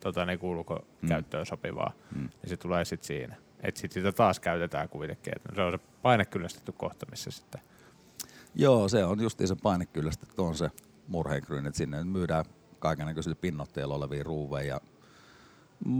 [0.00, 1.92] tota, niin ulkokäyttöön sopivaa.
[2.14, 2.20] Mm.
[2.20, 2.28] Mm.
[2.42, 3.36] Niin se tulee sitten siinä.
[3.60, 5.32] Et sit sitä taas käytetään kuitenkin.
[5.36, 7.60] Et se on se painekyllästetty kohta, missä sitten
[8.54, 10.70] Joo, se on justiin se paine kyllä, että on se
[11.08, 12.44] murheenkryyni, että sinne myydään
[12.82, 14.74] kaikenlaisilla pinnotteilla olevia ruuveja.
[14.74, 14.80] Ja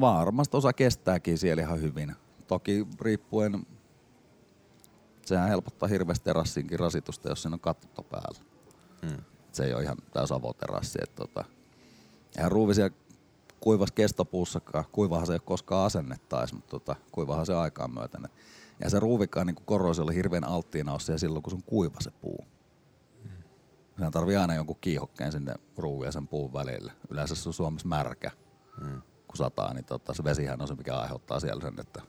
[0.01, 2.16] varmasti osa kestääkin siellä ihan hyvin.
[2.47, 3.66] Toki riippuen,
[5.27, 8.45] sehän helpottaa hirveästi terassinkin rasitusta, jos siinä on katto päällä.
[9.03, 9.25] Mm.
[9.53, 10.99] Se ei ole ihan täys avoterassi.
[11.03, 11.45] Että tota,
[12.37, 12.97] eihän ruuvi siellä
[13.61, 18.29] kuivas kestopuussakaan, kuivahan se ei ole koskaan asennettaisi, mutta tota, kuivahan se aikaan myöten.
[18.81, 22.45] Ja se ruuvikaan niin korroisiolle hirveän alttiina on silloin, kun se on kuiva se puu.
[23.97, 26.93] Sehän tarvii aina jonkun kiihokkeen sinne ruuvia ja sen puun välille.
[27.11, 28.31] Yleensä se on Suomessa märkä,
[28.81, 29.03] Mm.
[29.27, 32.03] kun sataa, niin tota, se vesihän on se, mikä aiheuttaa siellä sen, että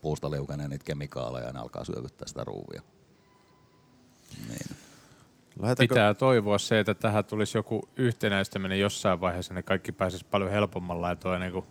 [0.00, 2.82] puusta liukenee niitä kemikaaleja ja ne alkaa syövyttää sitä ruuvia.
[4.48, 4.76] Niin.
[5.60, 10.50] Lähdetäänkö, Pitää toivoa se, että tähän tulisi joku yhtenäistäminen jossain vaiheessa, niin kaikki pääsisi paljon
[10.50, 11.64] helpommalla ja toi niinku,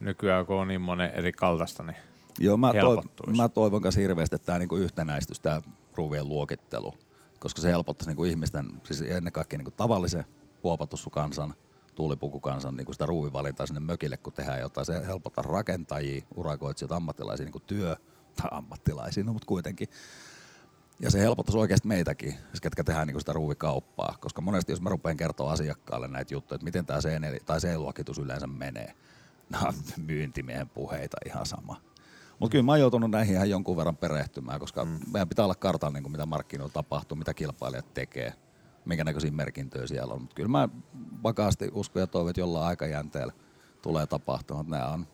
[0.00, 1.96] nykyään kun on niin monen eri kaltaista, niin
[2.38, 3.36] Joo, mä, toivon, helpottuisi.
[3.36, 5.62] mä toivon myös hirveästi, että tämä niinku yhtenäistys, tämä
[5.94, 6.94] ruuvien luokittelu,
[7.40, 10.24] koska se helpottaisi niinku ihmisten, siis ennen kaikkea niinku tavallisen
[10.62, 11.54] huopatussukansan,
[11.94, 14.86] tuulipukukansan niinku sitä ruuvivalintaa sinne mökille, kun tehdään jotain.
[14.86, 17.96] Se helpottaa rakentajia, urakoitsijoita, ammattilaisia, niinku työ,
[18.36, 19.88] tai ammattilaisia, no, mutta kuitenkin.
[21.00, 24.16] Ja se helpottaisi oikeasti meitäkin, siis ketkä tehdään niinku sitä ruuvikauppaa.
[24.20, 27.08] Koska monesti jos mä rupean kertoa asiakkaalle näitä juttuja, että miten tämä C,
[27.46, 28.94] tai C-luokitus yleensä menee,
[29.50, 31.80] nämä on myyntimiehen puheita ihan sama.
[32.40, 34.98] Mutta kyllä mä oon joutunut näihin ihan jonkun verran perehtymään, koska mm.
[35.12, 38.32] meidän pitää olla kartalla, niin kuin mitä markkinoilla tapahtuu, mitä kilpailijat tekee,
[38.84, 40.20] minkä näköisiä merkintöjä siellä on.
[40.20, 40.68] Mutta kyllä mä
[41.22, 43.32] vakaasti uskon ja toivon, että jollain aikajänteellä
[43.82, 44.70] tulee tapahtumaan.
[44.70, 45.06] Nämä on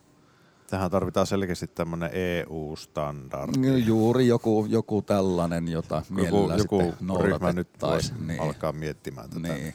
[0.70, 3.78] tähän tarvitaan selkeästi tämmöinen EU-standardi.
[3.78, 8.40] juuri joku, joku tällainen, jota Joku, mielellään joku sitten ryhmä nyt voisi niin.
[8.40, 9.54] alkaa miettimään tätä, niin.
[9.54, 9.74] Niin,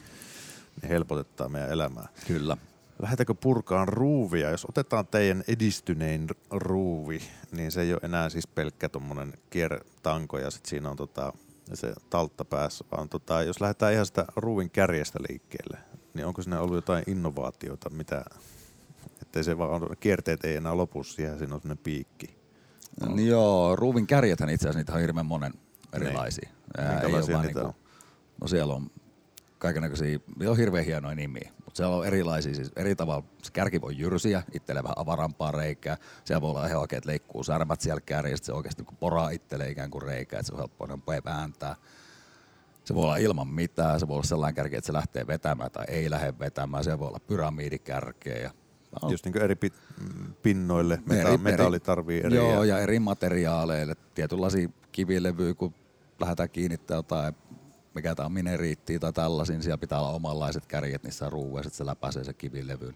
[0.82, 2.08] niin helpotettaa meidän elämää.
[2.26, 2.56] kyllä.
[2.98, 4.50] Lähdetäänkö purkaan ruuvia?
[4.50, 7.20] Jos otetaan teidän edistynein ruuvi,
[7.52, 11.32] niin se ei ole enää siis pelkkä tuommoinen kiertanko ja sitten siinä on tota,
[11.74, 15.78] se taltta päässä, vaan tota, jos lähdetään ihan sitä ruuvin kärjestä liikkeelle,
[16.14, 18.24] niin onko siinä ollut jotain innovaatioita, mitä,
[19.22, 22.36] ettei se vaan, kierteet ei enää lopu siihen, siinä on sellainen piikki.
[23.00, 23.16] No.
[23.16, 25.52] Joo, ruuvin kärjethän itse asiassa niitä on hirveän monen
[25.92, 26.48] erilaisia.
[26.78, 27.74] Ää, ei niitä niinku- on?
[28.40, 28.90] No siellä on
[29.58, 33.24] kaikenlaisia, niillä on hirveän hienoja nimiä, mutta siellä on erilaisia, siis eri tavalla.
[33.42, 35.96] Se kärki voi jyrsiä, itselleen vähän avarampaa reikää.
[36.24, 39.70] Siellä voi olla ihan oikein, että leikkuu särmät siellä kärjestä, se oikeasti kun poraa itselleen
[39.70, 41.76] ikään kuin reikää, että se on helppo vääntää.
[42.84, 45.84] Se voi olla ilman mitään, se voi olla sellainen kärki, että se lähtee vetämään tai
[45.88, 46.84] ei lähde vetämään.
[46.84, 48.50] Se voi olla pyramidikärkeä ja
[49.02, 49.10] No.
[49.10, 49.74] Just niin eri pit,
[50.42, 52.36] pinnoille, meta, eri- metalli tarvii eri.
[52.36, 53.94] Joo, ja eri materiaaleille.
[54.14, 55.74] Tietynlaisia kivilevyjä, kun
[56.20, 57.34] lähdetään kiinnittämään jotain,
[57.94, 61.76] mikä tämä on mineriittiä tai tällaisia, niin siellä pitää olla omanlaiset kärjet niissä ruuissa, että
[61.76, 62.94] se läpäisee se kivilevyyn.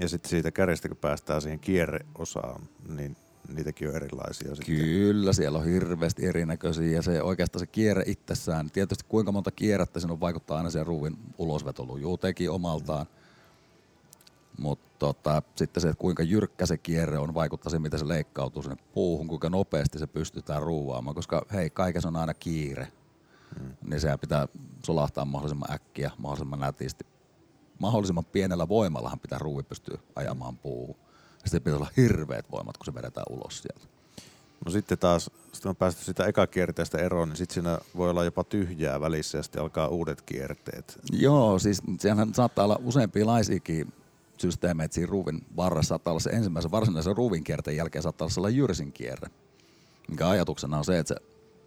[0.00, 3.16] Ja sitten siitä kärjestä, kun päästään siihen kierreosaan, niin
[3.54, 4.54] niitäkin on erilaisia.
[4.54, 4.76] Sitten.
[4.76, 10.00] Kyllä, siellä on hirveästi erinäköisiä ja se oikeastaan se kierre itsessään, tietysti kuinka monta kierrettä
[10.00, 13.06] siinä on vaikuttaa aina siihen ruuvin ulosvetolujuuteenkin omaltaan.
[14.58, 18.62] Mutta tota, sitten se, että kuinka jyrkkä se kierre on, vaikuttaa siihen, miten se leikkautuu
[18.62, 22.88] sinne puuhun, kuinka nopeasti se pystytään ruuvaamaan, koska hei, kaikessa on aina kiire.
[23.58, 23.76] Hmm.
[23.90, 24.48] Niin sehän pitää
[24.84, 27.06] solahtaa mahdollisimman äkkiä, mahdollisimman nätisti.
[27.78, 30.96] Mahdollisimman pienellä voimallahan pitää ruuvi pystyä ajamaan puuhun.
[31.42, 33.88] Ja sitten pitää olla hirveät voimat, kun se vedetään ulos sieltä.
[34.64, 38.44] No sitten taas, sitten on päästy sitä ekakierteestä eroon, niin sitten siinä voi olla jopa
[38.44, 40.98] tyhjää välissä ja sitten alkaa uudet kierteet.
[41.12, 43.92] Joo, siis sehän saattaa olla useampilaisiakin
[44.38, 45.88] systeemeitä siinä ruuvin varressa.
[45.88, 49.30] Saattaa olla se ensimmäisen varsinaisen ruuvin kierteen jälkeen saattaa olla sellainen jyrsin kierre.
[50.08, 51.20] Mikä ajatuksena on se, että se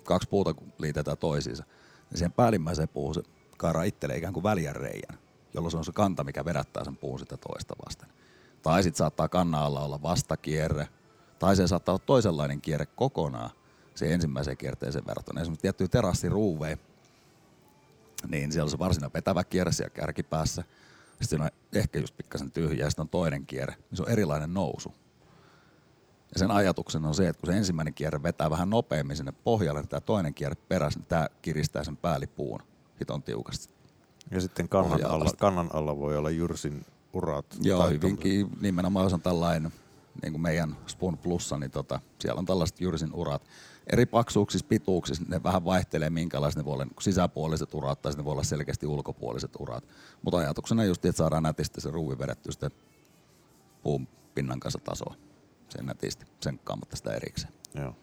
[0.03, 1.63] kaksi puuta kun liitetään toisiinsa,
[2.09, 3.21] niin siihen päällimmäiseen puuhun se
[3.57, 5.19] kaaraa itselleen ikään kuin väljän reijän,
[5.53, 8.09] jolloin se on se kanta, mikä vedättää sen puun sitä toista vasten.
[8.61, 10.87] Tai sitten saattaa kannan alla olla vastakierre,
[11.39, 13.49] tai se saattaa olla toisenlainen kierre kokonaan
[13.95, 15.41] se ensimmäiseen kierteeseen verrattuna.
[15.41, 16.77] Esimerkiksi tiettyjä terassiruuveja,
[18.27, 20.63] niin siellä on se varsinainen vetävä kierre siellä kärkipäässä.
[21.21, 23.75] Sitten on ehkä just pikkasen tyhjä ja sitten on toinen kierre.
[23.75, 24.93] Niin se on erilainen nousu.
[26.33, 29.81] Ja sen ajatuksena on se, että kun se ensimmäinen kierre vetää vähän nopeammin sinne pohjalle,
[29.81, 32.59] niin tämä toinen kierre perässä, niin tämä kiristää sen päällipuun
[32.99, 33.73] hiton tiukasti.
[34.31, 37.45] Ja sitten kannan alla, kannan alla voi olla jyrsin urat.
[37.61, 39.71] Joo, tai hyvinkin nimenomaan jos on tällainen,
[40.21, 43.41] niin kuin meidän Spoon Plussa, niin tota, siellä on tällaiset jyrsin urat.
[43.87, 48.25] Eri paksuuksissa, pituuksissa, ne vähän vaihtelee minkälaiset ne voi olla niin sisäpuoliset urat tai ne
[48.25, 49.83] voi olla selkeästi ulkopuoliset urat.
[50.21, 52.71] Mutta ajatuksena just, että saadaan nätisti se ruuvi vedetty sitten
[53.83, 55.15] puun pinnan kanssa tasoa.
[55.71, 57.53] Sen nätisti, sen kammatta sitä erikseen.
[57.73, 57.95] Joo.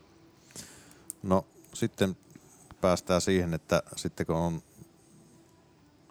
[1.22, 2.16] No sitten
[2.80, 4.62] päästään siihen, että sitten kun on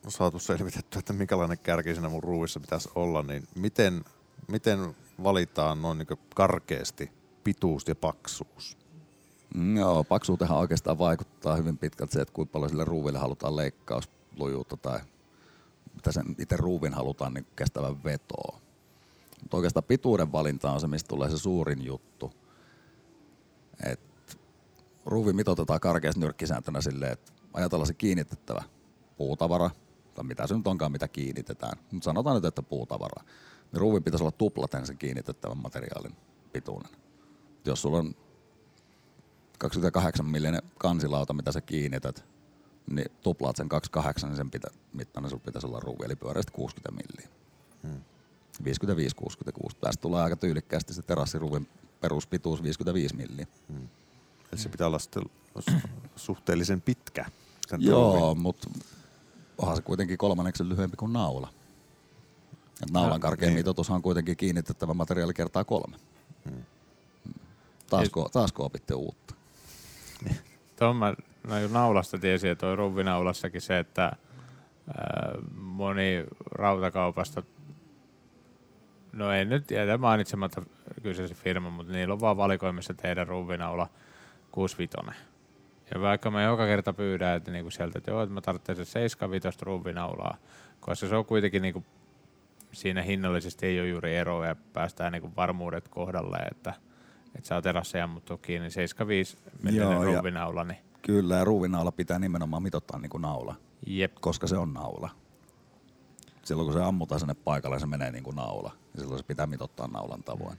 [0.07, 4.05] saatu selvitettyä, että minkälainen kärki siinä mun ruuissa pitäisi olla, niin miten,
[4.47, 7.11] miten valitaan noin niin karkeasti
[7.43, 8.77] pituus ja paksuus?
[9.55, 14.77] Mm, Joo, paksuutehan oikeastaan vaikuttaa hyvin pitkälti se, että kuinka paljon sille ruuville halutaan leikkauslujuutta
[14.77, 14.99] tai
[15.95, 18.61] mitä sen itse ruuvin halutaan niin kestävän vetoa.
[19.41, 22.31] Mutta oikeastaan pituuden valinta on se, mistä tulee se suurin juttu.
[23.83, 23.99] Et
[25.05, 28.63] ruuvi mitoitetaan karkeasti nyrkkisääntönä silleen, että ajatellaan se kiinnitettävä
[29.17, 29.69] puutavara,
[30.13, 31.77] tai mitä se nyt onkaan, mitä kiinnitetään.
[31.91, 33.23] Mutta sanotaan nyt, että puutavara.
[33.71, 36.15] Niin ruuvin pitäisi olla tuplaten sen kiinnitettävän materiaalin
[36.53, 36.91] pituinen.
[37.65, 38.15] Jos sulla on
[39.57, 42.25] 28 millinen kansilauta, mitä sä kiinnität,
[42.89, 46.91] niin tuplaat sen 28, niin sen pitä, mittainen sulla pitäisi olla ruuvi, eli pyöreästi 60
[46.91, 47.29] milliä.
[47.83, 48.01] Hmm.
[48.63, 49.75] 55-66.
[49.81, 51.67] Tästä tulee aika tyylikkäästi se terassiruuvin
[52.01, 53.47] peruspituus 55 milliä.
[54.51, 55.23] Eli se pitää olla sitten
[55.59, 57.25] su- suhteellisen pitkä.
[57.67, 58.69] Sen Joo, mutta
[59.57, 61.49] onhan se kuitenkin kolmanneksen lyhyempi kuin naula.
[62.83, 63.59] Et naulan No, karkein niin.
[63.59, 65.97] mitoitushan on kuitenkin kiinnitettävä materiaali kertaa kolme.
[66.49, 66.63] Hmm.
[67.89, 69.35] Taasko, taasko opitte uutta?
[70.79, 71.13] Tuon mä
[71.61, 74.15] jo naulasta tiesin, että toi ruuvinaulassakin se, että ää,
[75.55, 77.43] moni rautakaupasta,
[79.17, 80.61] no ei nyt jätä mainitsematta
[81.03, 83.87] kyseisen firman, mutta niillä on vaan valikoimissa tehdä ruuvinaula
[84.51, 85.17] 65.
[85.93, 89.57] Ja vaikka mä joka kerta pyydän, että niinku sieltä, että joo, että mä tarvitsen 75
[89.61, 90.37] ruuvinaulaa,
[90.79, 91.83] koska se on kuitenkin niinku,
[92.71, 96.73] siinä hinnallisesti ei ole juuri eroa ja päästään niinku varmuudet kohdalle, että,
[97.35, 102.19] että saa terasseja ammuttua kiinni 75 Joo, millinen ja- ruuvinaula, niin Kyllä, ja ruuvinaula pitää
[102.19, 103.55] nimenomaan mitottaa niin kuin naula,
[103.87, 104.11] jep.
[104.21, 105.09] koska se on naula.
[106.47, 108.71] Silloin kun se ammutaan sinne paikalle, se menee niin kuin naula.
[108.93, 110.57] Ja silloin se pitää mitottaa naulan tavoin.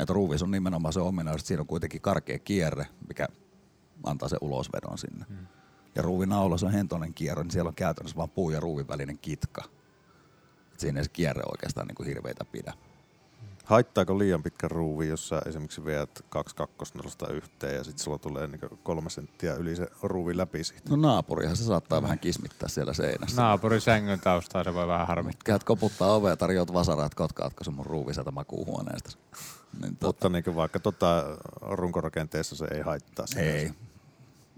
[0.00, 3.28] Että ruuvis on nimenomaan se ominaisuus, että siinä on kuitenkin karkea kierre, mikä
[4.04, 5.26] antaa se ulosvedon sinne.
[5.28, 5.46] Hmm.
[5.94, 9.18] Ja ruuvinaula, se on hentoinen kierre, niin siellä on käytännössä vain puu ja ruuvin välinen
[9.18, 9.64] kitka.
[10.72, 12.72] Et siinä ei se kierre oikeastaan niin kuin hirveitä pidä.
[13.64, 18.46] Haittaako liian pitkä ruuvi, jos sä esimerkiksi viet kaksi kakkosnelosta yhteen ja sitten sulla tulee
[18.46, 20.90] niin kolme senttiä yli se ruuvi läpi siitä?
[20.90, 23.42] No naapurihan se saattaa vähän kismittää siellä seinässä.
[23.42, 25.44] Naapurin sängyn taustaa se voi vähän harmittaa.
[25.44, 29.10] Käyt koputtaa ovea ja tarjoat vasaraa, että kotkaatko se mun ruuvi sieltä makuuhuoneesta.
[29.82, 31.24] Niin Mutta niin vaikka tota
[31.60, 33.26] runkorakenteessa se ei haittaa.
[33.36, 33.70] Ei.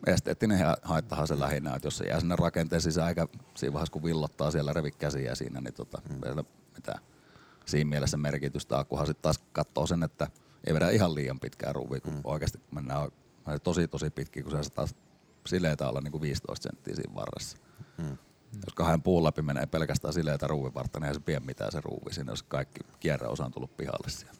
[0.07, 3.92] Esteettinen ha- haittahan se lähinnä, että jos se jää sinne rakenteen sisään, eikä siinä vaiheessa
[3.92, 6.14] kun villottaa siellä revi käsiä siinä, niin tota, mm.
[6.14, 6.44] ei sillä
[6.74, 7.00] mitään
[7.66, 10.28] siinä mielessä merkitystä, kunhan sitten taas katsoo sen, että
[10.66, 12.20] ei vedä ihan liian pitkää ruuvia, kun mm.
[12.24, 13.08] oikeasti mennään
[13.62, 14.94] tosi tosi pitkin, kun se taas
[15.46, 17.58] sileitä olla niin kuin 15 senttiä siinä varressa.
[17.98, 18.18] Mm.
[18.66, 22.12] Jos kahden puun läpi menee pelkästään sileitä ruuvivartta, niin ei se pien mitään se ruuvi
[22.12, 24.36] siinä, jos kaikki kierreosa on tullut pihalle siellä.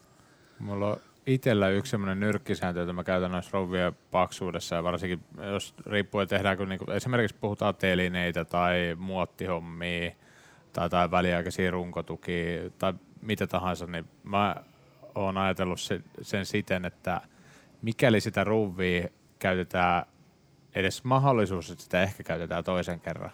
[0.59, 5.73] Mulla on itsellä yksi semmoinen nyrkkisääntö, jota mä käytän noissa rouvien paksuudessa ja varsinkin jos
[5.85, 10.11] riippuen tehdäänkö niinku, esimerkiksi puhutaan telineitä tai muottihommia
[10.77, 14.55] tai, tai väliaikaisia runkotukia tai mitä tahansa, niin mä
[15.15, 15.79] oon ajatellut
[16.21, 17.21] sen, siten, että
[17.81, 19.07] mikäli sitä ruuvia
[19.39, 20.05] käytetään
[20.75, 23.31] edes mahdollisuus, että sitä ehkä käytetään toisen kerran,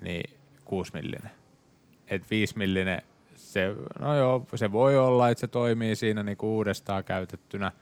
[0.00, 0.30] niin
[0.64, 1.30] 6 millinen.
[2.08, 3.02] Et 5 millinen,
[3.34, 7.72] se, no joo, se voi olla, että se toimii siinä niinku uudestaan käytettynä,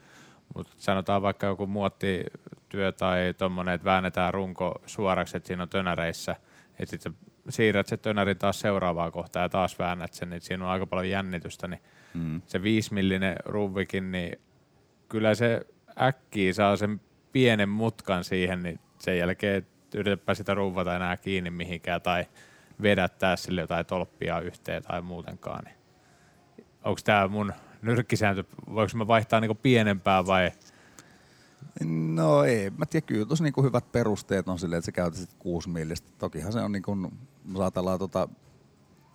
[0.55, 6.36] mutta sanotaan vaikka joku muottityö tai tuommoinen, että väännetään runko suoraksi, että siinä on tönäreissä,
[6.78, 7.14] että sitten
[7.49, 11.11] siirrät se tönäri taas seuraavaan kohtaan ja taas väännät sen, niin siinä on aika paljon
[11.11, 11.80] jännitystä, niin
[12.14, 12.42] Mm.
[12.46, 14.40] se 5 millinen ruuvikin, niin
[15.09, 15.61] kyllä se
[16.01, 17.01] äkkiä saa sen
[17.32, 22.24] pienen mutkan siihen, niin sen jälkeen yritäpä sitä ruuvata enää kiinni mihinkään tai
[22.82, 25.64] vedättää sille jotain tolppia yhteen tai muutenkaan.
[25.64, 25.76] Niin.
[26.84, 28.44] Onko tämä mun nyrkkisääntö,
[28.74, 30.51] voiko mä vaihtaa niinku pienempää vai
[31.84, 35.34] No ei, mä tiedän, kyllä tuossa niinku hyvät perusteet on silleen, että sä käytät sit
[35.38, 36.11] 6 millistä.
[36.18, 36.96] Tokihan se on niinku,
[37.53, 38.28] jos ajatellaan tota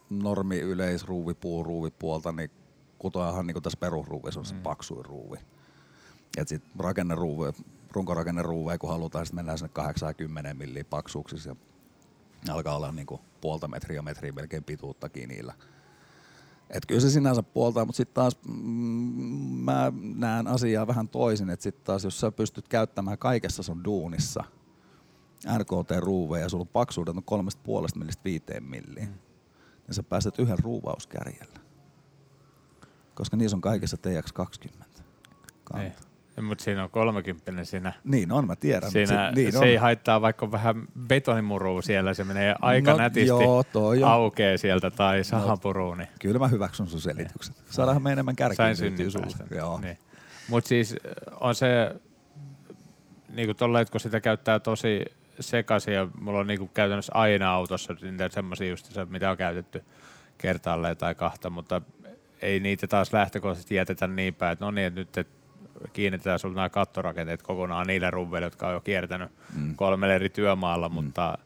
[0.09, 2.51] normi yleisruuvi, puuruuvipuolta, niin
[2.99, 5.37] kutoahan niinku tässä perusruuvissa on se paksuin ruuvi.
[6.37, 7.53] Et sit rakenneruuve,
[7.91, 11.55] runkorakenneruuveja, kun halutaan, sitten mennään sinne 80 milliä paksuuksissa
[12.47, 15.53] ja alkaa olla niinku puolta metriä, metriä melkein pituuttakin niillä.
[16.69, 18.53] Et kyllä se sinänsä puoltaa, mutta sitten taas mm,
[19.63, 24.43] mä näen asiaa vähän toisin, että sitten taas jos sä pystyt käyttämään kaikessa sun duunissa
[25.57, 29.19] RKT-ruuveja ja sulla on paksuudet on kolmesta puolesta millistä viiteen milliin, mm.
[29.87, 31.59] niin sä pääset yhden ruuvauskärjellä.
[33.13, 34.83] Koska niissä on kaikessa TX20.
[34.83, 35.01] ei?
[35.63, 36.13] Kanta.
[36.41, 37.93] Mutta siinä on 30 siinä.
[38.03, 38.91] Niin on, mä tiedän.
[38.91, 39.63] Siinä, se, niin se on.
[39.63, 44.57] ei haittaa vaikka on vähän betonimurua siellä, se menee aika No nätisti joo, toi aukee
[44.57, 45.97] sieltä tai sahapuruun.
[45.97, 46.07] Niin.
[46.19, 47.55] Kyllä mä hyväksyn sun selitykset.
[47.69, 48.75] Saadaanhan me enemmän kärkiä
[49.09, 49.81] sulle.
[49.81, 49.97] Niin.
[50.49, 50.95] Mutta siis
[51.39, 51.95] on se,
[53.29, 55.05] niin kuin tolle, että kun sitä käyttää tosi
[55.39, 59.37] sekaisin ja mulla on niin kuin käytännössä aina autossa niitä semmoisia just, se, mitä on
[59.37, 59.83] käytetty
[60.37, 61.81] kertaalleen tai kahta, mutta
[62.41, 65.27] ei niitä taas lähtökohtaisesti jätetä niin päin, että no niin, että nyt et
[65.93, 69.75] kiinnitetään sulle nämä kattorakenteet kokonaan niille ruuveille, jotka on jo kiertänyt mm.
[69.75, 70.95] kolmelle eri työmaalla, mm.
[70.95, 71.37] mutta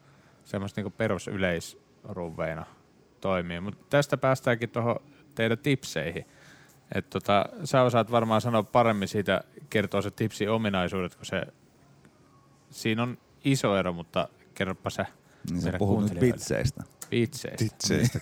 [0.45, 2.65] semmoista niin perusyleisruuveina
[3.21, 3.59] toimii.
[3.59, 4.95] Mutta tästä päästäänkin tuohon
[5.35, 6.25] teidän tipseihin.
[6.95, 11.43] Et tota, sä osaat varmaan sanoa paremmin siitä, kertoo se tipsi ominaisuudet, kun se,
[12.69, 13.17] siinä on
[13.51, 15.05] iso ero, mutta kerropa sä
[15.49, 16.83] Niin sä puhut nyt pitseistä.
[17.09, 17.57] Pitseistä.
[17.57, 18.19] Titseistä.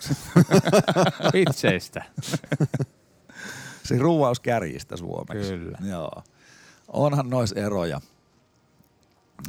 [1.31, 2.03] Pitseistä.
[3.83, 5.51] Siis ruuvauskärjistä suomeksi.
[5.51, 5.77] Kyllä.
[5.89, 6.23] Joo.
[6.87, 8.01] Onhan nois eroja.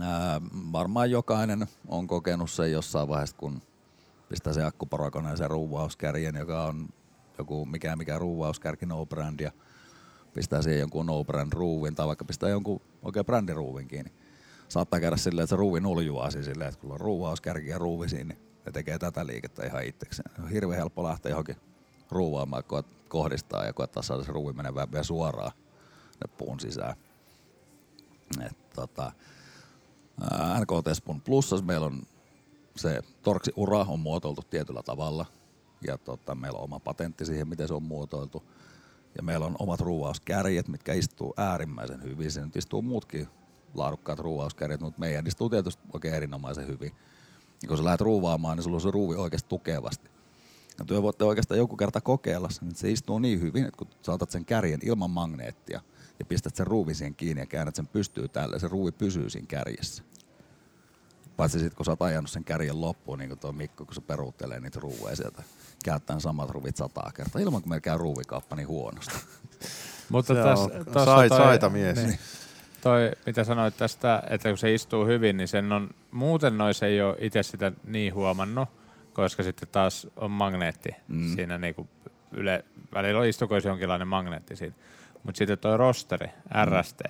[0.00, 0.40] Ää,
[0.72, 3.62] varmaan jokainen on kokenut sen jossain vaiheessa, kun
[4.28, 6.88] pistää se akkuporakoneen sen ruuvauskärjen, joka on
[7.38, 9.52] joku mikä mikä ruuvauskärki no brand ja
[10.34, 14.12] pistää siihen jonkun no-brand ruuvin tai vaikka pistää jonkun oikein brändiruuvin kiinni.
[14.68, 18.08] Saattaa käydä silleen, että se ruuvi nuljuaa siis silleen, että kun on ruuvauskärki ja ruuvi
[18.08, 20.30] siinä, niin ne tekee tätä liikettä ihan itsekseen.
[20.42, 21.56] On hirveän helppo lähteä johonkin
[22.10, 25.52] ruuvaamaan, kun kohdistaa ja koettaa saada se ruuvi menevään vielä suoraan
[26.24, 26.96] ne puun sisään.
[28.46, 29.12] Et, tota,
[30.60, 32.02] NKT Spun Plussas meillä on
[32.76, 35.26] se torksi ura on muotoiltu tietyllä tavalla
[35.86, 38.42] ja tota, meillä on oma patentti siihen, miten se on muotoiltu.
[39.16, 42.30] Ja meillä on omat ruuvauskärjet, mitkä istuu äärimmäisen hyvin.
[42.30, 43.28] Se nyt istuu muutkin
[43.78, 46.92] laadukkaat ruuvauskärjet, mutta meidän istuu tietysti oikein erinomaisen hyvin.
[47.62, 50.10] Ja kun sä lähdet ruuvaamaan, niin sulla on se ruuvi oikeasti tukevasti.
[50.78, 53.88] Ja työ voitte oikeastaan joku kerta kokeilla sen, että se istuu niin hyvin, että kun
[54.02, 55.80] sä otat sen kärjen ilman magneettia
[56.18, 59.46] ja pistät sen ruuvin siihen kiinni ja käännät sen pystyy tälle, se ruuvi pysyy siinä
[59.46, 60.02] kärjessä.
[61.36, 64.00] Paitsi sitten kun sä oot ajanut sen kärjen loppuun, niin kuin tuo Mikko, kun se
[64.00, 65.42] peruuttelee niitä ruuveja sieltä,
[65.84, 69.14] käyttäen samat ruvit sataa kertaa, ilman kun meillä käy ruuvikauppa niin huonosti.
[70.08, 71.96] Mutta tässä, on toi- saita mies.
[71.96, 72.18] Niin,
[72.86, 76.86] toi, mitä sanoit tästä, että kun se istuu hyvin, niin sen on, muuten noin se
[76.86, 78.68] ei ole itse sitä niin huomannut,
[79.12, 81.34] koska sitten taas on magneetti mm.
[81.34, 81.88] siinä niinku
[82.32, 82.64] yle,
[82.94, 84.74] välillä on istukoisi jonkinlainen magneetti siinä.
[85.22, 86.28] Mutta sitten toi rosteri,
[86.64, 87.00] RST,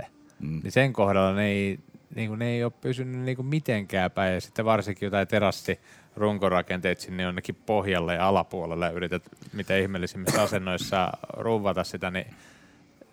[0.41, 0.61] Mm.
[0.63, 1.79] niin sen kohdalla ne ei,
[2.15, 4.35] niinku, ne ei ole pysynyt niinku mitenkään päin.
[4.35, 5.81] Ja sitten varsinkin jotain terassi
[6.17, 9.23] runkorakenteet sinne jonnekin pohjalle ja alapuolelle yrität
[9.53, 12.27] mitä ihmeellisimmissä asennoissa ruuvata sitä, niin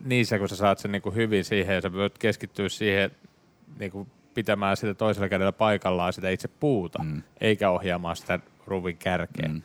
[0.04, 3.12] niissä kun sä saat sen niinku hyvin siihen ja sä voit keskittyä siihen
[3.80, 7.24] niinku pitämään sitä toisella kädellä paikallaan sitä itse puuta, mm.
[7.42, 9.48] eikä ohjaamaan sitä ruuvin kärkeä.
[9.48, 9.62] Mm.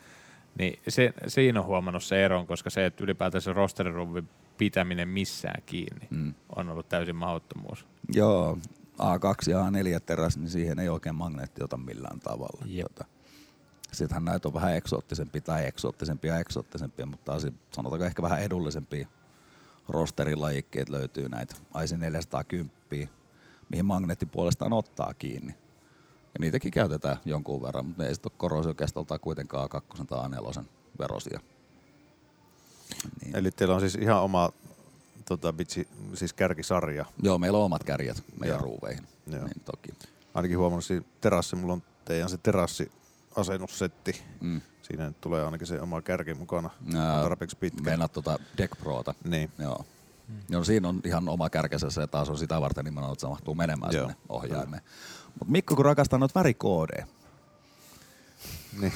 [0.58, 4.28] Niin se, siinä on huomannut se eron, koska se, että ylipäätään se rosteriruvin
[4.58, 6.34] pitäminen missään kiinni mm.
[6.56, 7.86] on ollut täysin mahdottomuus.
[8.14, 8.58] Joo,
[8.98, 12.64] A2 ja A4 teräs, niin siihen ei oikein magneetti ota millään tavalla.
[12.66, 12.86] Jep.
[12.86, 13.04] Tota,
[13.92, 19.08] Sittenhän näitä on vähän eksoottisempia tai eksoottisempia ja eksoottisempia, mutta taas sanotaanko ehkä vähän edullisempia
[19.88, 22.70] rosterilajikkeet löytyy näitä IC 410,
[23.68, 25.54] mihin magneetti puolestaan ottaa kiinni.
[26.34, 30.64] Ja niitäkin käytetään jonkun verran, mutta ne ei sitten ole korosiokestoltaan kuitenkaan A2 tai A4
[30.98, 31.40] verosia.
[33.20, 33.36] Niin.
[33.36, 34.52] Eli teillä on siis ihan oma
[35.24, 37.04] tota, bitsi, siis kärkisarja.
[37.22, 38.64] Joo, meillä on omat kärjet meidän Joo.
[38.64, 39.04] ruuveihin.
[39.26, 39.44] Joo.
[39.44, 39.88] Niin toki.
[40.34, 42.38] Ainakin huomannut siinä terassi, mulla on teidän se
[43.28, 44.22] terassi-asennussetti.
[44.40, 44.60] Mm.
[44.82, 46.70] Siinä nyt tulee ainakin se oma kärki mukana.
[46.86, 47.82] On tarpeeksi pitkä.
[47.82, 49.14] Meinaat tota Deck Prota.
[49.24, 49.50] Niin.
[49.58, 49.84] Joo.
[50.48, 53.54] Joo, siinä on ihan oma kärkensä se taas on sitä varten nimenomaan, että se mahtuu
[53.54, 54.02] menemään Joo.
[54.02, 54.82] sinne ohjaimeen.
[55.38, 57.06] Mutta Mikko, kun rakastaa noita värikoodeja,
[58.80, 58.92] niin.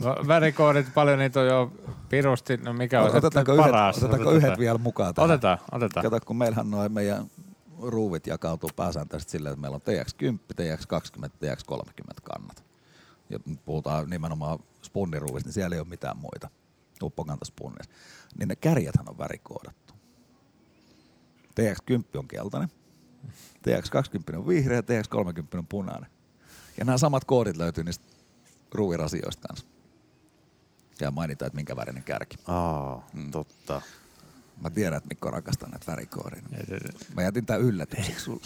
[0.00, 1.72] No, värikoodit, paljon niitä on jo
[2.08, 3.96] pirusti, no mikä on se otetaanko, yhdet, paras?
[3.96, 4.36] otetaanko Otetaan.
[4.36, 5.30] yhdet vielä mukaan tähän?
[5.30, 6.04] Otetaan, otetaan.
[6.04, 7.26] Kato, kun meillähän noin meidän
[7.82, 12.61] ruuvit jakautuu pääsääntöisesti silleen, että meillä on TX10, TX20, TX30 kannat.
[13.32, 16.50] Ja puhutaan nimenomaan spunniruuvista, niin siellä ei ole mitään muita
[17.02, 17.92] uppokantaspunneissa.
[18.38, 19.94] Niin ne kärjethän on värikoodattu.
[21.60, 22.70] TX10 on keltainen,
[23.68, 26.10] TX20 on vihreä, TX30 on punainen.
[26.78, 28.04] Ja nämä samat koodit löytyy niistä
[28.72, 29.66] ruuvirasioista kanssa.
[31.00, 32.36] Ja mainitaan, että minkä värinen kärki.
[32.46, 33.30] Aa, mm.
[33.30, 33.82] totta.
[34.62, 36.42] Mä tiedän, että Mikko rakastaa näitä värikoodeja.
[37.14, 38.42] Mä jätin tää yllätykseksi sulle.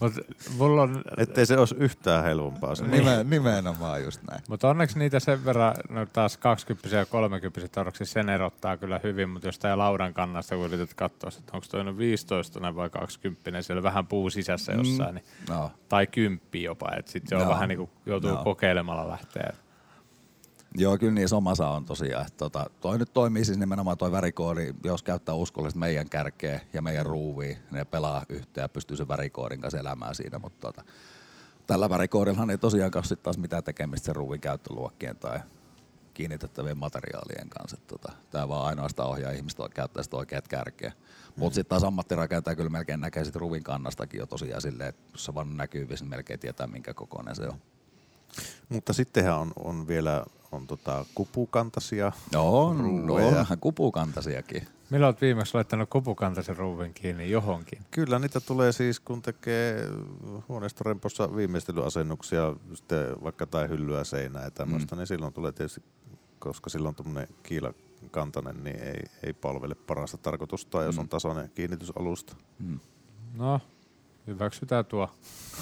[0.00, 0.12] Mut
[0.58, 2.74] mulla on, Ettei se olisi yhtään helpompaa.
[2.74, 2.84] Se.
[2.86, 4.42] Nime, nimenomaan just näin.
[4.48, 9.28] mutta onneksi niitä sen verran, no taas 20 ja 30 toroksia sen erottaa kyllä hyvin,
[9.28, 13.62] mutta jos tää laudan kannasta, kun yrität katsoa, että onko toi noin 15 vai 20,
[13.62, 15.70] siellä vähän puu sisässä jossain, niin, No.
[15.88, 17.50] tai kymppi jopa, että sitten se on Joo.
[17.50, 18.44] vähän niin kuin joutuu Joo.
[18.44, 19.52] kokeilemalla lähteä.
[20.74, 22.26] Joo, kyllä niissä omassa on tosiaan.
[22.26, 26.82] Että Tota, toi nyt toimii siis nimenomaan toi värikoodi, jos käyttää uskollisesti meidän kärkeä ja
[26.82, 30.84] meidän ruuvia, ne pelaa yhteen ja pystyy sen värikoodin kanssa elämään siinä, mutta tota,
[31.66, 35.40] tällä värikoodillahan ei tosiaan sit taas mitään tekemistä sen ruuvin käyttöluokkien tai
[36.14, 37.76] kiinnitettävien materiaalien kanssa.
[37.86, 40.92] Tota, Tämä vaan ainoastaan ohjaa ihmistä käyttää sitä oikeat kärkeä.
[41.36, 45.24] Mutta sitten taas ammattirakentaja kyllä melkein näkee sit ruuvin kannastakin jo tosiaan silleen, että jos
[45.24, 47.58] se vaan näkyy, niin melkein tietää minkä kokoinen se on.
[48.68, 52.12] Mutta sittenhän on, on vielä on tota kupukantaisia.
[52.34, 53.26] No, on, Ruuveja.
[53.28, 54.62] onhan kupukantasiakin.
[54.90, 57.78] Milloin olet viimeksi laittanut kupukantaisen ruuvin kiinni johonkin?
[57.90, 59.86] Kyllä niitä tulee siis, kun tekee
[60.48, 64.98] huoneistorempossa viimeistelyasennuksia, sitten vaikka tai hyllyä seinää ja tämmöistä, mm.
[64.98, 65.82] niin silloin tulee tietysti,
[66.38, 71.00] koska silloin tuommoinen kiilakantainen, niin ei, ei palvele parasta tarkoitusta, jos Mm.
[71.00, 72.36] on tasainen kiinnitysalusta.
[73.34, 73.60] No,
[74.28, 75.10] hyväksytään tuo.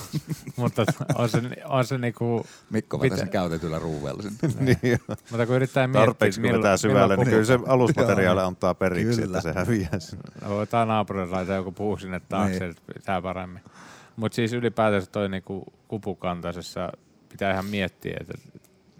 [0.57, 4.79] Mutta on se, on se niinku, Mikko vetää sen käytetyllä ruuveella sinne.
[4.83, 4.99] niin,
[5.31, 9.39] mutta kun yrittää miettiä, tarpeeksi kun vetää syvälle, niin kyllä se alusmateriaali antaa periksi, Kyllä.
[9.39, 9.99] että se häviää.
[9.99, 10.23] sinne.
[10.43, 12.71] No, Voitaan naapurin laittaa joku puu sinne taakse, Niin.
[12.71, 13.63] että pitää paremmin.
[14.17, 16.93] Mutta siis ylipäätänsä toi niinku kupukantaisessa
[17.29, 18.35] pitää ihan miettiä, että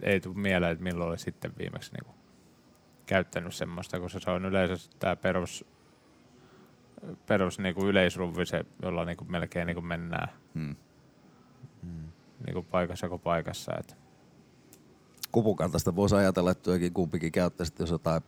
[0.01, 2.15] ei tule mieleen, että milloin oli sitten viimeksi niinku
[3.05, 5.65] käyttänyt semmoista, koska se on yleensä tämä perus
[7.27, 10.75] perus niin kuin yleisruvi, se, jolla niin kuin melkein niin kuin mennään Hmm.
[12.45, 13.71] niin kuin paikassa kuin paikassa.
[13.79, 13.97] Et.
[15.31, 18.21] Kupukantasta voisi ajatella, että työkin kumpikin käyttäisi, jos jotain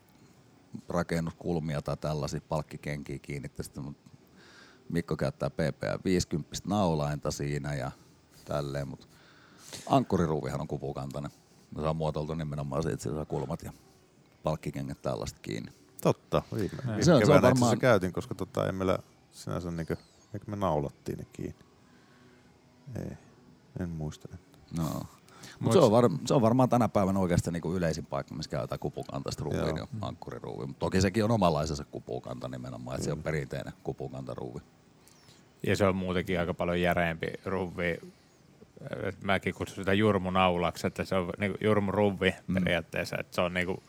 [0.89, 3.79] rakennuskulmia tai tällaisia palkkikenkiä kiinnittäisi.
[3.79, 4.09] Mutta
[4.89, 7.91] Mikko käyttää PPA 50 naulainta siinä ja
[8.45, 9.07] tälleen, mutta
[9.87, 11.31] ankkuriruuvihan on kupukantainen.
[11.75, 13.73] Se on muotoiltu nimenomaan siitä, että kulmat ja
[14.43, 15.71] palkkikengät tällaista kiinni.
[16.01, 18.99] Totta, viime, viime Se se keväänä itse varmaan- käytin, koska tota, ei meillä
[19.31, 19.93] sinänsä niinku,
[20.33, 21.55] eikö me naulattiin ne kiinni.
[22.95, 23.17] Ei,
[23.79, 24.27] en muista.
[24.77, 24.83] No.
[24.83, 25.09] Mutta
[25.65, 28.79] Mut- se, on var, se on varmaan tänä päivänä oikeastaan niinku yleisin paikka, missä käytetään
[28.79, 30.65] kupukantaista niin on ankkuriruuvi.
[30.65, 34.59] Mutta toki sekin on omanlaisensa kupukanta nimenomaan, että se on perinteinen kupukantaruuvi.
[35.67, 37.99] Ja se on muutenkin aika paljon järeempi ruvi.
[39.03, 42.53] Et Mäkin kutsun sitä jurmunaulaksi, että se on niinku jurmuruvi mm.
[42.53, 43.15] periaatteessa.
[43.19, 43.83] Että se on niinku,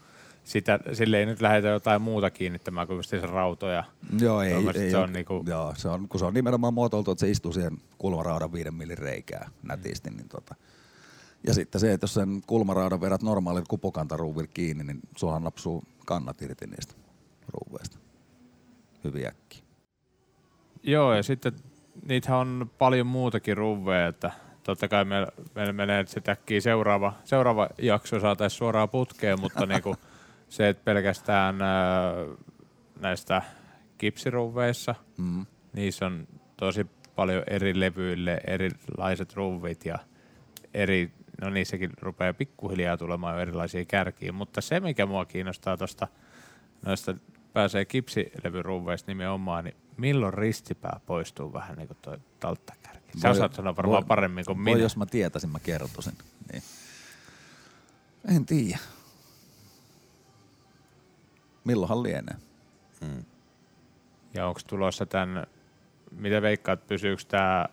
[0.45, 3.85] sitä, sille ei nyt lähdetä jotain muuta kiinnittämään kuin just rautoja.
[4.21, 7.11] Joo, ei, ei se ole- on niinku- joo, se on, kun se on nimenomaan muotoiltu,
[7.11, 10.55] että se istuu siihen kulmaraudan viiden millin reikää nätisti, niin tota.
[11.47, 16.43] Ja sitten se, että jos sen kulmaraudan vedät normaalilla kupukantaruuvilla kiinni, niin suohan napsuu kannat
[16.43, 16.95] irti niistä
[17.49, 17.99] ruuveista.
[19.05, 19.63] Hyvin äkkiä.
[20.83, 21.53] Joo, ja sitten
[22.09, 24.31] niitähän on paljon muutakin ruveja, että
[24.63, 29.97] totta kai meillä, meillä menee sitten äkkiä seuraava, seuraava jakso saataisiin suoraan putkeen, mutta niinku
[30.51, 32.13] se, että pelkästään ää,
[33.01, 33.43] näistä
[33.99, 35.47] kipsiruveissa, Mm.
[35.73, 36.27] niissä on
[36.57, 36.87] tosi
[37.17, 39.99] paljon eri levyille erilaiset ruvit ja
[40.75, 46.09] eri, no niissäkin rupeaa pikkuhiljaa tulemaan jo erilaisia kärkiä, mutta se mikä mua kiinnostaa tuosta
[46.87, 47.15] noista
[47.53, 53.19] pääsee kipsilevyruveista nimenomaan, niin milloin ristipää poistuu vähän niin kuin toi talttakärki?
[53.19, 54.79] Sä Voi- osaat sanoa varmaan voi- paremmin kuin Voi, minä.
[54.79, 56.13] jos mä tietäisin, mä kertoisin.
[56.53, 56.63] Niin.
[58.37, 58.79] En tiedä.
[61.65, 62.37] Milloinhan lienee?
[63.01, 63.25] Mm.
[64.35, 65.47] Ja onko tulossa tämän,
[66.17, 67.67] mitä veikkaat, pysyykö tämä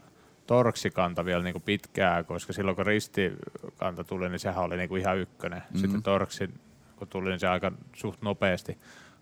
[0.47, 5.59] torksikanta vielä niinku pitkään, koska silloin kun ristikanta tuli, niin sehän oli niinku ihan ykkönen.
[5.59, 5.79] Mm-hmm.
[5.79, 6.49] Sitten torksi,
[6.95, 8.77] kun tuli, niin se aika suht nopeasti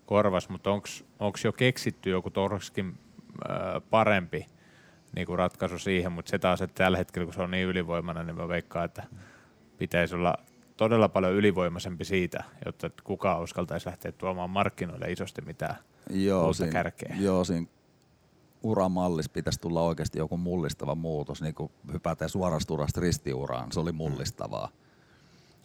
[0.06, 2.98] korvas, mutta onko jo keksitty joku torkskin
[3.50, 4.46] äh, parempi
[5.16, 8.36] niinku ratkaisu siihen, mutta se taas, että tällä hetkellä kun se on niin ylivoimainen, niin
[8.36, 9.02] mä veikkaan, että
[9.78, 10.34] pitäisi olla
[10.76, 15.76] todella paljon ylivoimaisempi siitä, jotta kukaan uskaltaisi lähteä tuomaan markkinoille isosti mitään
[16.10, 17.16] Joo, uutta kärkeä.
[17.18, 17.66] Joo, siinä
[18.62, 23.92] uramallissa pitäisi tulla oikeasti joku mullistava muutos, niin kuin hypätään suorasta urasta ristiuraan, se oli
[23.92, 24.68] mullistavaa.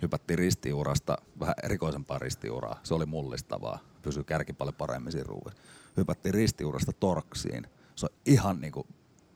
[0.02, 5.62] Hypättiin ristiurasta vähän erikoisempaa ristiuraa, se oli mullistavaa, pysyi kärki paljon paremmin siinä ruuissa.
[5.98, 8.88] Hypättiin ristiurasta torksiin, se on ihan niin kuin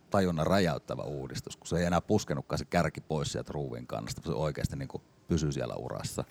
[0.10, 4.32] tajunnan räjäyttävä uudistus, kun se ei enää puskenutkaan se kärki pois sieltä ruuvin kannasta, se
[4.32, 6.24] oikeasti niin kuin pysyy siellä urassa.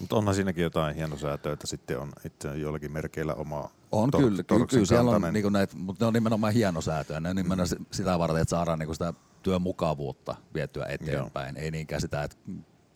[0.00, 4.42] Mutta onhan siinäkin jotain hienosäätöä, että sitten on itse jollakin merkeillä oma On tor- kyllä,
[4.42, 7.20] kyllä, kyllä siellä on niinku näitä, mutta ne on nimenomaan hienosäätöjä.
[7.20, 7.86] Ne on nimenomaan mm.
[7.90, 11.56] sitä varten, että saadaan niinku sitä työmukavuutta vietyä eteenpäin.
[11.56, 12.36] Ei niinkään sitä, että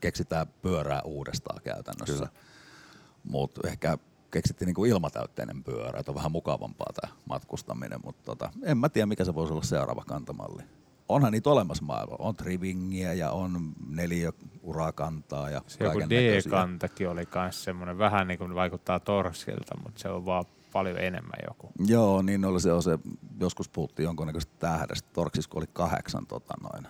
[0.00, 2.28] keksitään pyörää uudestaan käytännössä.
[3.24, 3.98] Mutta ehkä
[4.30, 8.00] keksittiin niinku ilmatäytteinen pyörä, että on vähän mukavampaa tämä matkustaminen.
[8.04, 10.62] Mutta tota, en mä tiedä, mikä se voisi olla seuraava kantamalli.
[11.08, 12.24] Onhan niitä olemassa maailmalla.
[12.24, 16.00] On trivingiä ja on neliöurakantaa ja Se joku.
[16.00, 21.40] D-kantakin oli myös semmoinen, vähän niin kuin vaikuttaa torskilta, mutta se on vaan paljon enemmän
[21.48, 21.70] joku.
[21.86, 22.98] Joo, niin oli se, on se
[23.40, 25.08] joskus puhuttiin jonkunnäköistä tähdestä.
[25.12, 26.86] Torksissa kun oli kahdeksan tota, noin,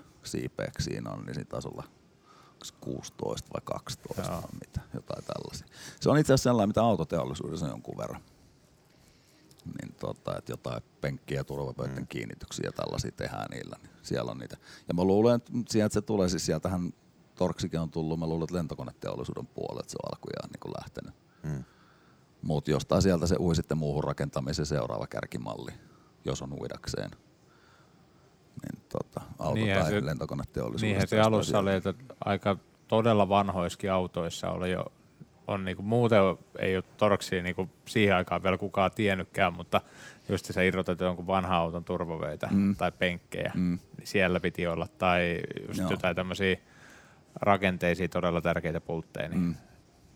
[0.78, 1.84] siinä on, niin siinä taisi olla
[2.52, 4.42] onks 16 vai 12 Joo.
[4.42, 5.66] vai mitä, jotain tällaisia.
[6.00, 8.20] Se on itse asiassa sellainen, mitä autoteollisuudessa on jonkun verran.
[9.66, 12.06] Niin tota, että jotain penkkiä ja turvapöytän mm.
[12.06, 14.56] kiinnityksiä ja tällaisia tehdään niillä, niin siellä on niitä.
[14.88, 16.92] Ja mä luulen, että sieltä se tulee, siis sieltähän
[17.34, 21.14] Torksikin on tullut, mä luulen, että lentokoneteollisuuden puolelta se on alkujaan niin kuin lähtenyt.
[21.42, 21.64] Mm.
[22.42, 25.72] Mutta jostain sieltä se ui sitten muuhun rakentamiseen seuraava kärkimalli,
[26.24, 27.10] jos on uidakseen.
[28.62, 30.86] Niin tota, auto- Niinhän tai se- lentokoneteollisuudesta.
[30.86, 31.94] Niinhän se alussa oli, että
[32.24, 32.56] aika
[32.88, 34.84] todella vanhoissakin autoissa oli jo,
[35.46, 36.20] on niinku, muuten
[36.58, 39.80] ei ole torksia niinku siihen aikaan vielä kukaan tiennytkään, mutta
[40.28, 42.76] just se irrotettu jonkun vanhan auton turvavöitä mm.
[42.76, 43.78] tai penkkejä, mm.
[43.98, 45.90] niin siellä piti olla, tai just Joo.
[45.90, 46.56] jotain tämmöisiä
[47.34, 49.54] rakenteisia todella tärkeitä pultteja, niin mm.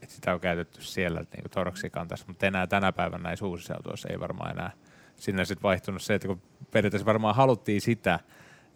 [0.03, 4.21] et sitä on käytetty siellä niinku torksikantassa, mutta enää tänä päivänä näissä uusissa autoissa ei
[4.21, 4.71] varmaan enää
[5.17, 8.21] sinne sitten vaihtunut se, että kun periaatteessa varmaan haluttiin sitä,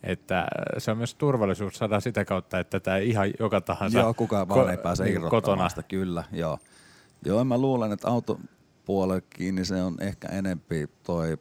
[0.07, 0.47] että
[0.79, 4.67] se on myös turvallisuus saada sitä kautta, että tämä ihan joka tahansa Joo, kukaan vaan
[4.67, 5.69] ko- ei pääse irrottamaan kotona.
[5.69, 6.25] sitä, kyllä.
[6.33, 6.59] Joo.
[7.25, 11.39] joo, mä luulen, että autopuolellekin niin se on ehkä enempi toi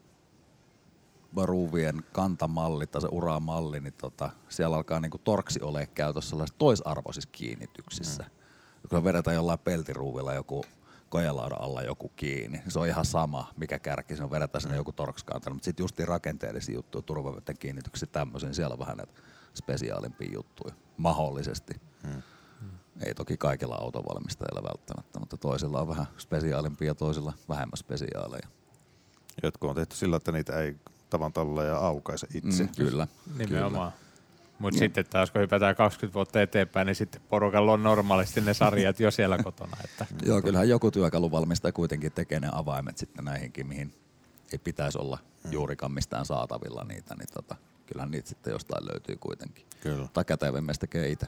[1.42, 8.24] ruuvien kantamalli tai se uramalli, niin tota, siellä alkaa niinku torksi ole käytössä toisarvoisissa kiinnityksissä.
[8.24, 8.90] Mm.
[8.90, 10.66] Kun vedetään jollain peltiruuvilla joku
[11.14, 12.62] kojelaudan alla joku kiinni.
[12.68, 15.56] Se on ihan sama, mikä kärki, se on vedetään sinne joku torkskantelu.
[15.56, 19.14] Mutta sitten justiin rakenteellisia juttuja, turvaveten kiinnityksiä tämmöisiä, niin siellä on vähän näitä
[19.54, 21.74] spesiaalimpia juttuja, mahdollisesti.
[22.08, 22.22] Hmm.
[23.06, 28.48] Ei toki kaikilla autovalmistajilla välttämättä, mutta toisilla on vähän spesiaalimpia ja toisilla vähemmän spesiaaleja.
[29.44, 30.76] Jotkut on tehty sillä, että niitä ei
[31.10, 31.34] tavan
[31.68, 32.64] ja aukaise itse.
[32.64, 33.08] Mm, kyllä.
[33.38, 33.92] Nimenomaan.
[34.64, 39.00] Mutta sitten taas kun hypätään 20 vuotta eteenpäin, niin sitten porukalla on normaalisti ne sarjat
[39.00, 39.78] jo siellä kotona.
[39.84, 43.94] Että Joo, kyllähän joku työkaluvalmistaja kuitenkin tekee ne avaimet sitten näihinkin, mihin
[44.54, 45.18] ei pitäisi olla
[45.52, 47.56] juurikaan mistään saatavilla niitä, niin tota,
[47.86, 49.66] kyllähän niitä sitten jostain löytyy kuitenkin.
[49.82, 50.08] Kyllä.
[50.14, 51.28] Tai kätevämmästä tekee itse.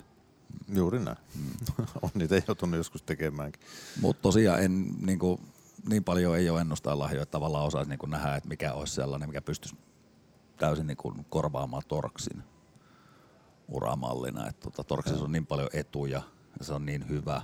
[0.73, 1.17] Juuri näin.
[2.01, 3.61] on niitä joutunut joskus tekemäänkin.
[4.01, 5.41] Mutta tosiaan en, niin, kuin,
[5.89, 8.95] niin paljon ei ole ennustaa lahjoja, että tavallaan osaisi niin kuin nähdä, että mikä olisi
[8.95, 9.75] sellainen, mikä pystyisi
[10.57, 12.43] täysin niin kuin korvaamaan Torksin
[13.68, 14.47] uramallina.
[14.47, 16.22] Että tota, Torksissa on niin paljon etuja
[16.59, 17.41] ja se on niin hyvä.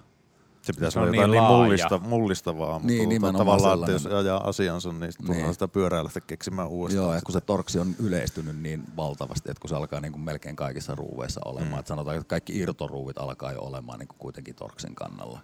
[0.62, 1.58] Se pitäisi Se olla niin jotain niin, laaja.
[1.64, 5.54] mullista, mullistavaa, mutta Niin, tuota, tavallaan, että jos ajaa asiansa, niin sitten Niin.
[5.54, 7.06] sitä pyörää lähteä keksimään uudestaan.
[7.06, 10.22] Joo, ja kun se torksi on yleistynyt niin valtavasti, että kun se alkaa niin kuin
[10.22, 11.72] melkein kaikissa ruuveissa olemaan.
[11.74, 11.80] Mm.
[11.80, 15.40] Että sanotaan, että kaikki irtoruuvit alkaa jo olemaan niin kuin kuitenkin torksin kannalla.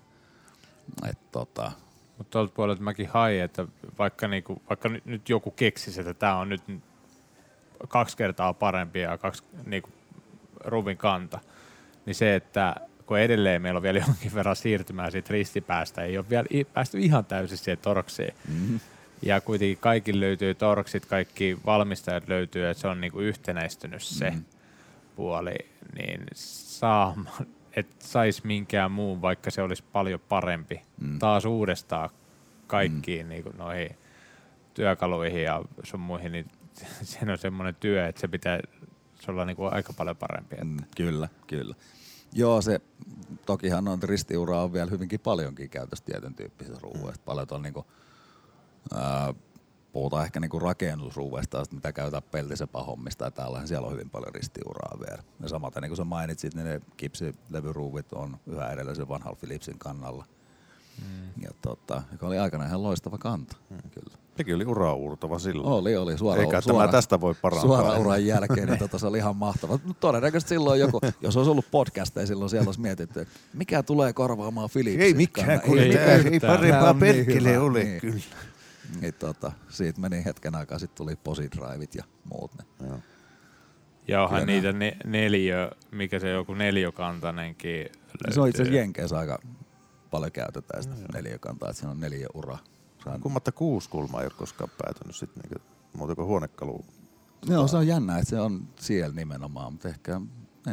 [1.09, 1.71] Et tota,
[2.17, 3.67] Mutta tuolta puolelta mäkin hain, että
[3.99, 6.61] vaikka, niinku, vaikka nyt, nyt joku keksisi, että tämä on nyt
[7.87, 9.89] kaksi kertaa parempi ja kaksi niinku,
[10.65, 11.39] ruvin kanta,
[12.05, 16.29] niin se, että kun edelleen meillä on vielä jonkin verran siirtymää siitä ristipäästä, ei ole
[16.29, 18.33] vielä päästy ihan täysin siihen torksiin.
[18.47, 18.79] Mm-hmm.
[19.21, 24.45] Ja kuitenkin kaikki löytyy torksit, kaikki valmistajat löytyy, että se on niinku yhtenäistynyt se mm-hmm.
[25.15, 25.55] puoli,
[25.95, 27.15] niin saa,
[27.73, 31.19] että sais minkään muun, vaikka se olisi paljon parempi, mm.
[31.19, 32.09] taas uudestaan
[32.67, 33.29] kaikkiin mm.
[33.29, 33.97] niin noihin
[34.73, 36.45] työkaluihin ja sun muihin, niin
[37.03, 38.59] siinä on semmoinen työ, että se pitää
[39.27, 40.55] se olla niin kuin aika paljon parempi.
[40.55, 40.65] Että.
[40.65, 41.75] mm, kyllä, kyllä.
[42.33, 42.81] Joo, se
[43.45, 47.23] tokihan noita ristiuraa on vielä hyvinkin paljonkin käytössä tietyn tyyppisistä ruuveista.
[47.25, 47.85] Paljon on niinku,
[48.93, 49.33] ää,
[49.91, 55.23] puhutaan ehkä niinku rakennusruuveista, mitä käytetään peltisepahommista ja täällähän siellä on hyvin paljon ristiuraa vielä.
[55.39, 59.79] Ja samaten niin kuin sä mainitsit, niin ne kipsilevyruuvit on yhä edelleen sen vanhalla Philipsin
[59.79, 60.25] kannalla.
[61.01, 61.43] Mm.
[61.43, 63.89] Ja tota, joka oli aikana ihan loistava kanta, mm.
[63.91, 64.17] kyllä.
[64.37, 65.73] Sekin oli ura uurtava silloin.
[65.73, 66.17] Oli, oli.
[66.17, 67.67] Suora, Eikä suora, tämä tästä voi parantaa.
[67.67, 69.79] Suora uran jälkeen, niin tota, se oli ihan mahtava.
[69.85, 74.13] Mut Todennäköisesti silloin joku, jos olisi ollut podcasteja, silloin siellä olisi mietitty, että mikä tulee
[74.13, 78.01] korvaamaan Philipsin Ei mikään, kun ei ei, ei parempaa niin perkele hyvä, ole, niin.
[78.01, 78.19] kyllä.
[79.01, 82.51] Niin, tota, siitä meni hetken aikaa, sitten tuli posidrivit ja muut.
[82.57, 82.89] Niin.
[82.89, 82.99] Joo.
[84.07, 88.33] Ja onhan Kyllä niitä ne, neljö, mikä se joku neljökantainenkin löytyy.
[88.33, 89.39] Se on itse asiassa Jenkeissä aika
[90.11, 92.59] paljon käytetään sitä neliökantaa, että siinä on neljä uraa.
[93.03, 96.85] Sehän- Kummatta kuusi kulmaa ei ole koskaan päätynyt sitten niinku, muuta kuin huonekalu.
[97.45, 100.21] Joo, se on jännä, että se on siellä nimenomaan, mutta ehkä,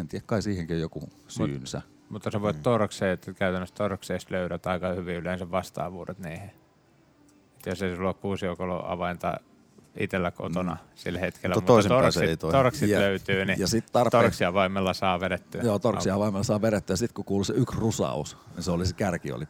[0.00, 1.82] en tiedä, kai siihenkin joku syynsä.
[2.08, 2.62] Mutta sä voit mm.
[2.62, 6.50] torkseen, että käytännössä torkseista löydät aika hyvin yleensä vastaavuudet niihin.
[7.58, 9.34] Et jos ei sulla ole kuusijoukolo avainta
[9.96, 10.78] itsellä kotona mm.
[10.94, 15.20] sillä hetkellä, Mutta ei torksit, torksit Ja- löytyy, niin ja sit tarpeen- torksia vaimella saa
[15.20, 15.62] vedettyä.
[15.62, 18.86] Joo, torksia vaimella saa vedettyä ja sitten kun kuuluu se yksi rusaus, niin se oli
[18.86, 19.44] se kärki oli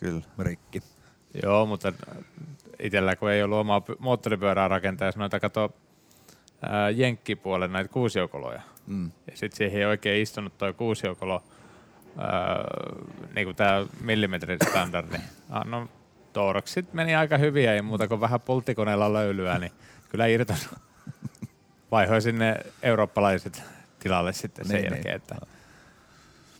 [0.00, 0.22] Kyllä.
[0.38, 0.82] rikki.
[1.42, 1.92] Joo, mutta
[2.80, 5.74] itsellä kun ei ollut omaa py- moottoripyörää rakentaa, jos noita kato
[6.62, 8.62] ää, jenkkipuolen näitä kuusijoukoloja.
[8.86, 9.04] Mm.
[9.30, 11.42] Ja sitten siihen ei oikein istunut toi kuusijoukolo,
[12.18, 12.64] ää,
[13.34, 15.16] niin kuin tämä millimetristandardi.
[15.50, 15.88] Ah, no,
[16.36, 19.72] torksit meni aika hyviä, ei muuta kuin vähän pulttikoneella löylyä, niin
[20.08, 20.68] kyllä irtos.
[21.90, 23.62] Vaihoin sinne eurooppalaiset
[23.98, 25.04] tilalle sitten sen Niin, jälkeen.
[25.04, 25.14] niin.
[25.16, 25.36] Että.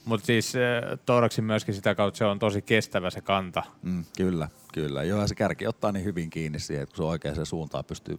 [0.05, 3.63] Mutta siis äh, Toroksin myöskin sitä kautta se on tosi kestävä se kanta.
[3.83, 5.03] Mm, kyllä, kyllä.
[5.03, 8.19] Joo, se kärki ottaa niin hyvin kiinni siihen, että kun se oikeaan suuntaan pystyy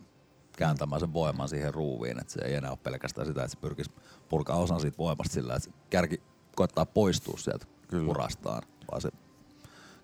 [0.58, 3.92] kääntämään sen voiman siihen ruuviin, että se ei enää ole pelkästään sitä, että se pyrkisi
[4.30, 6.22] purkaa osan siitä voimasta sillä, että se kärki
[6.56, 8.10] koittaa poistua sieltä Kyllä.
[8.10, 9.10] urastaan, vaan se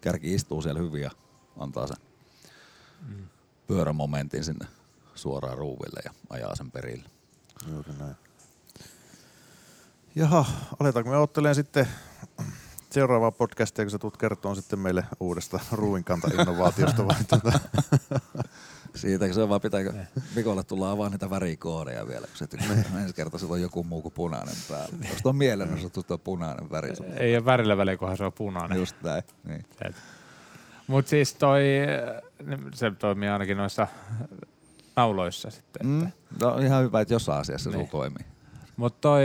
[0.02, 1.12] kärki istuu siellä hyvin ja
[1.60, 1.98] antaa sen
[3.08, 3.28] Mm.
[3.68, 4.68] pyörämomentin sinne
[5.16, 7.10] suoraan ruuville ja ajaa sen perille.
[7.72, 8.16] Juuri näin.
[10.16, 10.46] Jaha,
[10.80, 11.88] aletaanko me ottelemaan sitten
[12.90, 17.60] seuraavaa podcastia, kun sä tulet kertomaan sitten meille uudesta ruuinkanta-innovaatiosta vai tuota?
[18.96, 19.94] Siitä se on vaan pitääkö
[20.36, 22.84] Mikolle tulla avaa niitä värikoodeja vielä, kun se tykkää.
[23.02, 24.96] Ensi kerta sulla on joku muu kuin punainen päällä.
[25.10, 26.90] Jos tuo mielenosoitus tuo punainen väri.
[27.18, 28.78] Ei ole värillä väliä, kunhan se on punainen.
[28.78, 29.24] Just näin.
[29.44, 29.66] Niin.
[30.88, 31.62] Mutta siis toi,
[32.50, 33.88] äh, se toimii ainakin noissa
[34.96, 35.88] nauloissa sitten.
[35.88, 36.12] Mm.
[36.42, 37.80] No ihan hyvä, että jossain asiassa Niin.
[37.80, 38.26] sulla toimii.
[38.78, 39.24] Mutta toi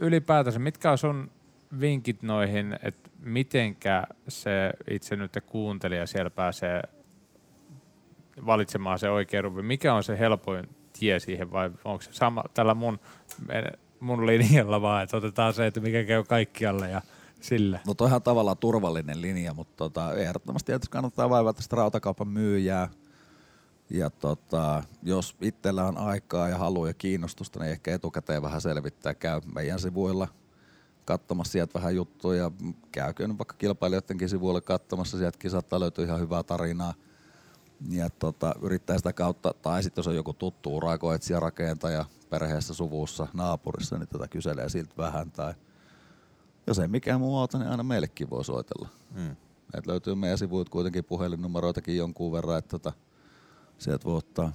[0.00, 1.30] ylipäätänsä, mitkä on sun
[1.80, 6.82] vinkit noihin, että mitenkä se itse nyt kuuntelija siellä pääsee
[8.46, 9.62] valitsemaan se oikea ruvi?
[9.62, 10.68] Mikä on se helpoin
[10.98, 13.00] tie siihen vai onko se sama tällä mun,
[14.00, 17.02] mun linjalla vaan, että otetaan se, että mikä käy kaikkialle ja
[17.40, 17.80] Sillä.
[17.86, 22.88] Mutta on ihan tavallaan turvallinen linja, mutta tota, ehdottomasti tietysti kannattaa vaivata sitä rautakaupan myyjää.
[23.90, 29.14] Ja tota, jos itsellä on aikaa ja halua ja kiinnostusta, niin ehkä etukäteen vähän selvittää.
[29.14, 30.28] Käy meidän sivuilla
[31.04, 32.50] katsomassa sieltä vähän juttuja.
[32.92, 36.94] Käykö vaikka kilpailijoidenkin sivuille katsomassa, sieltäkin saattaa löytyä ihan hyvää tarinaa.
[37.90, 43.26] Ja tota, yrittää sitä kautta, tai sitten jos on joku tuttu urakoitsija, rakentaja perheessä, suvussa,
[43.32, 45.30] naapurissa, niin tätä kyselee siltä vähän.
[45.30, 45.54] Tai
[46.68, 48.88] jos ei mikään muu auta, niin aina meillekin voi soitella.
[49.14, 49.36] Mm.
[49.74, 52.92] Et löytyy meidän sivuilta kuitenkin puhelinnumeroitakin jonkun verran, että tota,
[53.78, 54.52] sieltä voi ottaa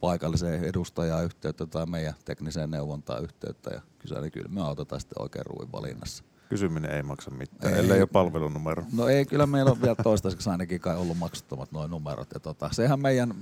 [0.00, 5.22] paikalliseen edustajaan yhteyttä tai meidän tekniseen neuvontaan yhteyttä ja kysellä, niin kyllä me autetaan sitten
[5.22, 6.24] oikein ruuin valinnassa.
[6.48, 7.80] Kysyminen ei maksa mitään, Ei.
[7.80, 8.84] ellei ole palvelunumero.
[8.92, 12.28] No ei, kyllä meillä on vielä toistaiseksi ainakin kai ollut maksuttomat noin numerot.
[12.34, 13.34] Ja tota, sehän meidän,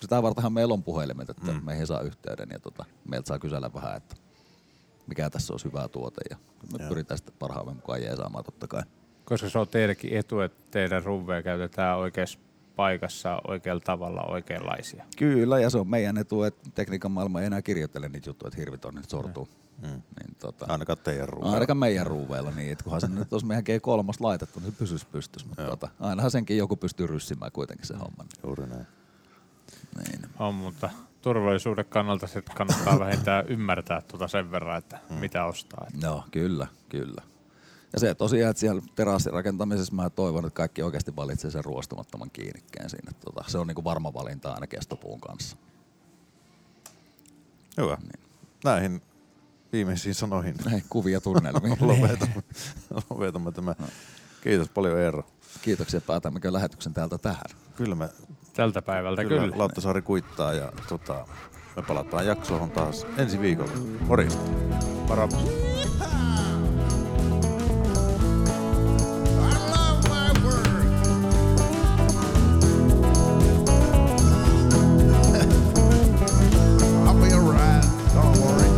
[0.00, 1.64] sitä vartenhan meillä on puhelimet, että mm.
[1.64, 4.16] meihin saa yhteyden ja tota, meiltä saa kysellä vähän, että
[5.06, 6.36] mikä tässä olisi hyvä tuote ja
[6.72, 6.88] me Joo.
[6.88, 8.82] pyritään sitten parhaamme mukaan jeesaamaan totta kai.
[9.24, 12.38] Koska se on teillekin etu, että teidän ruveja käytetään oikeassa
[12.76, 15.04] paikassa oikealla tavalla oikeanlaisia.
[15.16, 18.60] Kyllä, ja se on meidän etu, että tekniikan maailma ei enää kirjoittele niitä juttuja, että
[18.60, 19.48] hirvit on nyt sortuu.
[19.82, 19.88] Mm.
[19.88, 21.54] Niin, tota, Ainakaan teidän ruualla.
[21.54, 25.06] ainakaan meidän ruuveilla, niin että kunhan se nyt olisi meidän G3 laitettu, niin se pysyisi
[25.12, 25.48] pystyssä.
[25.48, 28.24] Mutta tota, ainahan senkin joku pystyy ryssimään kuitenkin se homma.
[28.46, 28.86] Juuri näin.
[29.98, 30.30] Niin.
[30.38, 30.90] On, mutta
[31.26, 35.86] turvallisuuden kannalta sit kannattaa vähintään ymmärtää tuota sen verran, että mitä ostaa.
[36.02, 37.22] Joo, kyllä, kyllä.
[37.92, 42.90] Ja se tosiaan, että siellä terassirakentamisessa mä toivon, että kaikki oikeasti valitsee sen ruostumattoman kiinnikkeen
[42.90, 43.12] siinä.
[43.24, 45.56] Tota, se on niinku varma valinta aina kestopuun kanssa.
[47.76, 47.98] Hyvä.
[48.64, 49.02] Näihin
[49.72, 51.76] viimeisiin sanoihin Näin kuvia tunnelmiin.
[51.90, 52.42] lopetamme,
[53.10, 53.74] lopetamme tämä.
[54.40, 55.26] Kiitos paljon Eero.
[55.62, 57.50] Kiitoksia, päätämmekö lähetyksen täältä tähän.
[57.76, 58.08] Kyllä me
[58.56, 59.58] Tältä päivältä kyllä, kyllä.
[59.58, 61.26] Lauttasaari kuittaa ja tota,
[61.76, 63.70] me palataan jaksoon taas ensi viikolla.
[64.00, 64.40] Morjesta.
[65.08, 65.24] Varo.
[65.24, 65.28] I
[69.70, 70.56] love my work.
[77.06, 77.84] I'll be alright.
[78.14, 78.70] Don't worry.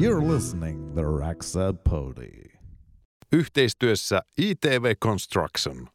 [0.00, 2.51] You're listening the Raxa Pody.
[3.32, 5.91] Yhteistyössä ITV Construction.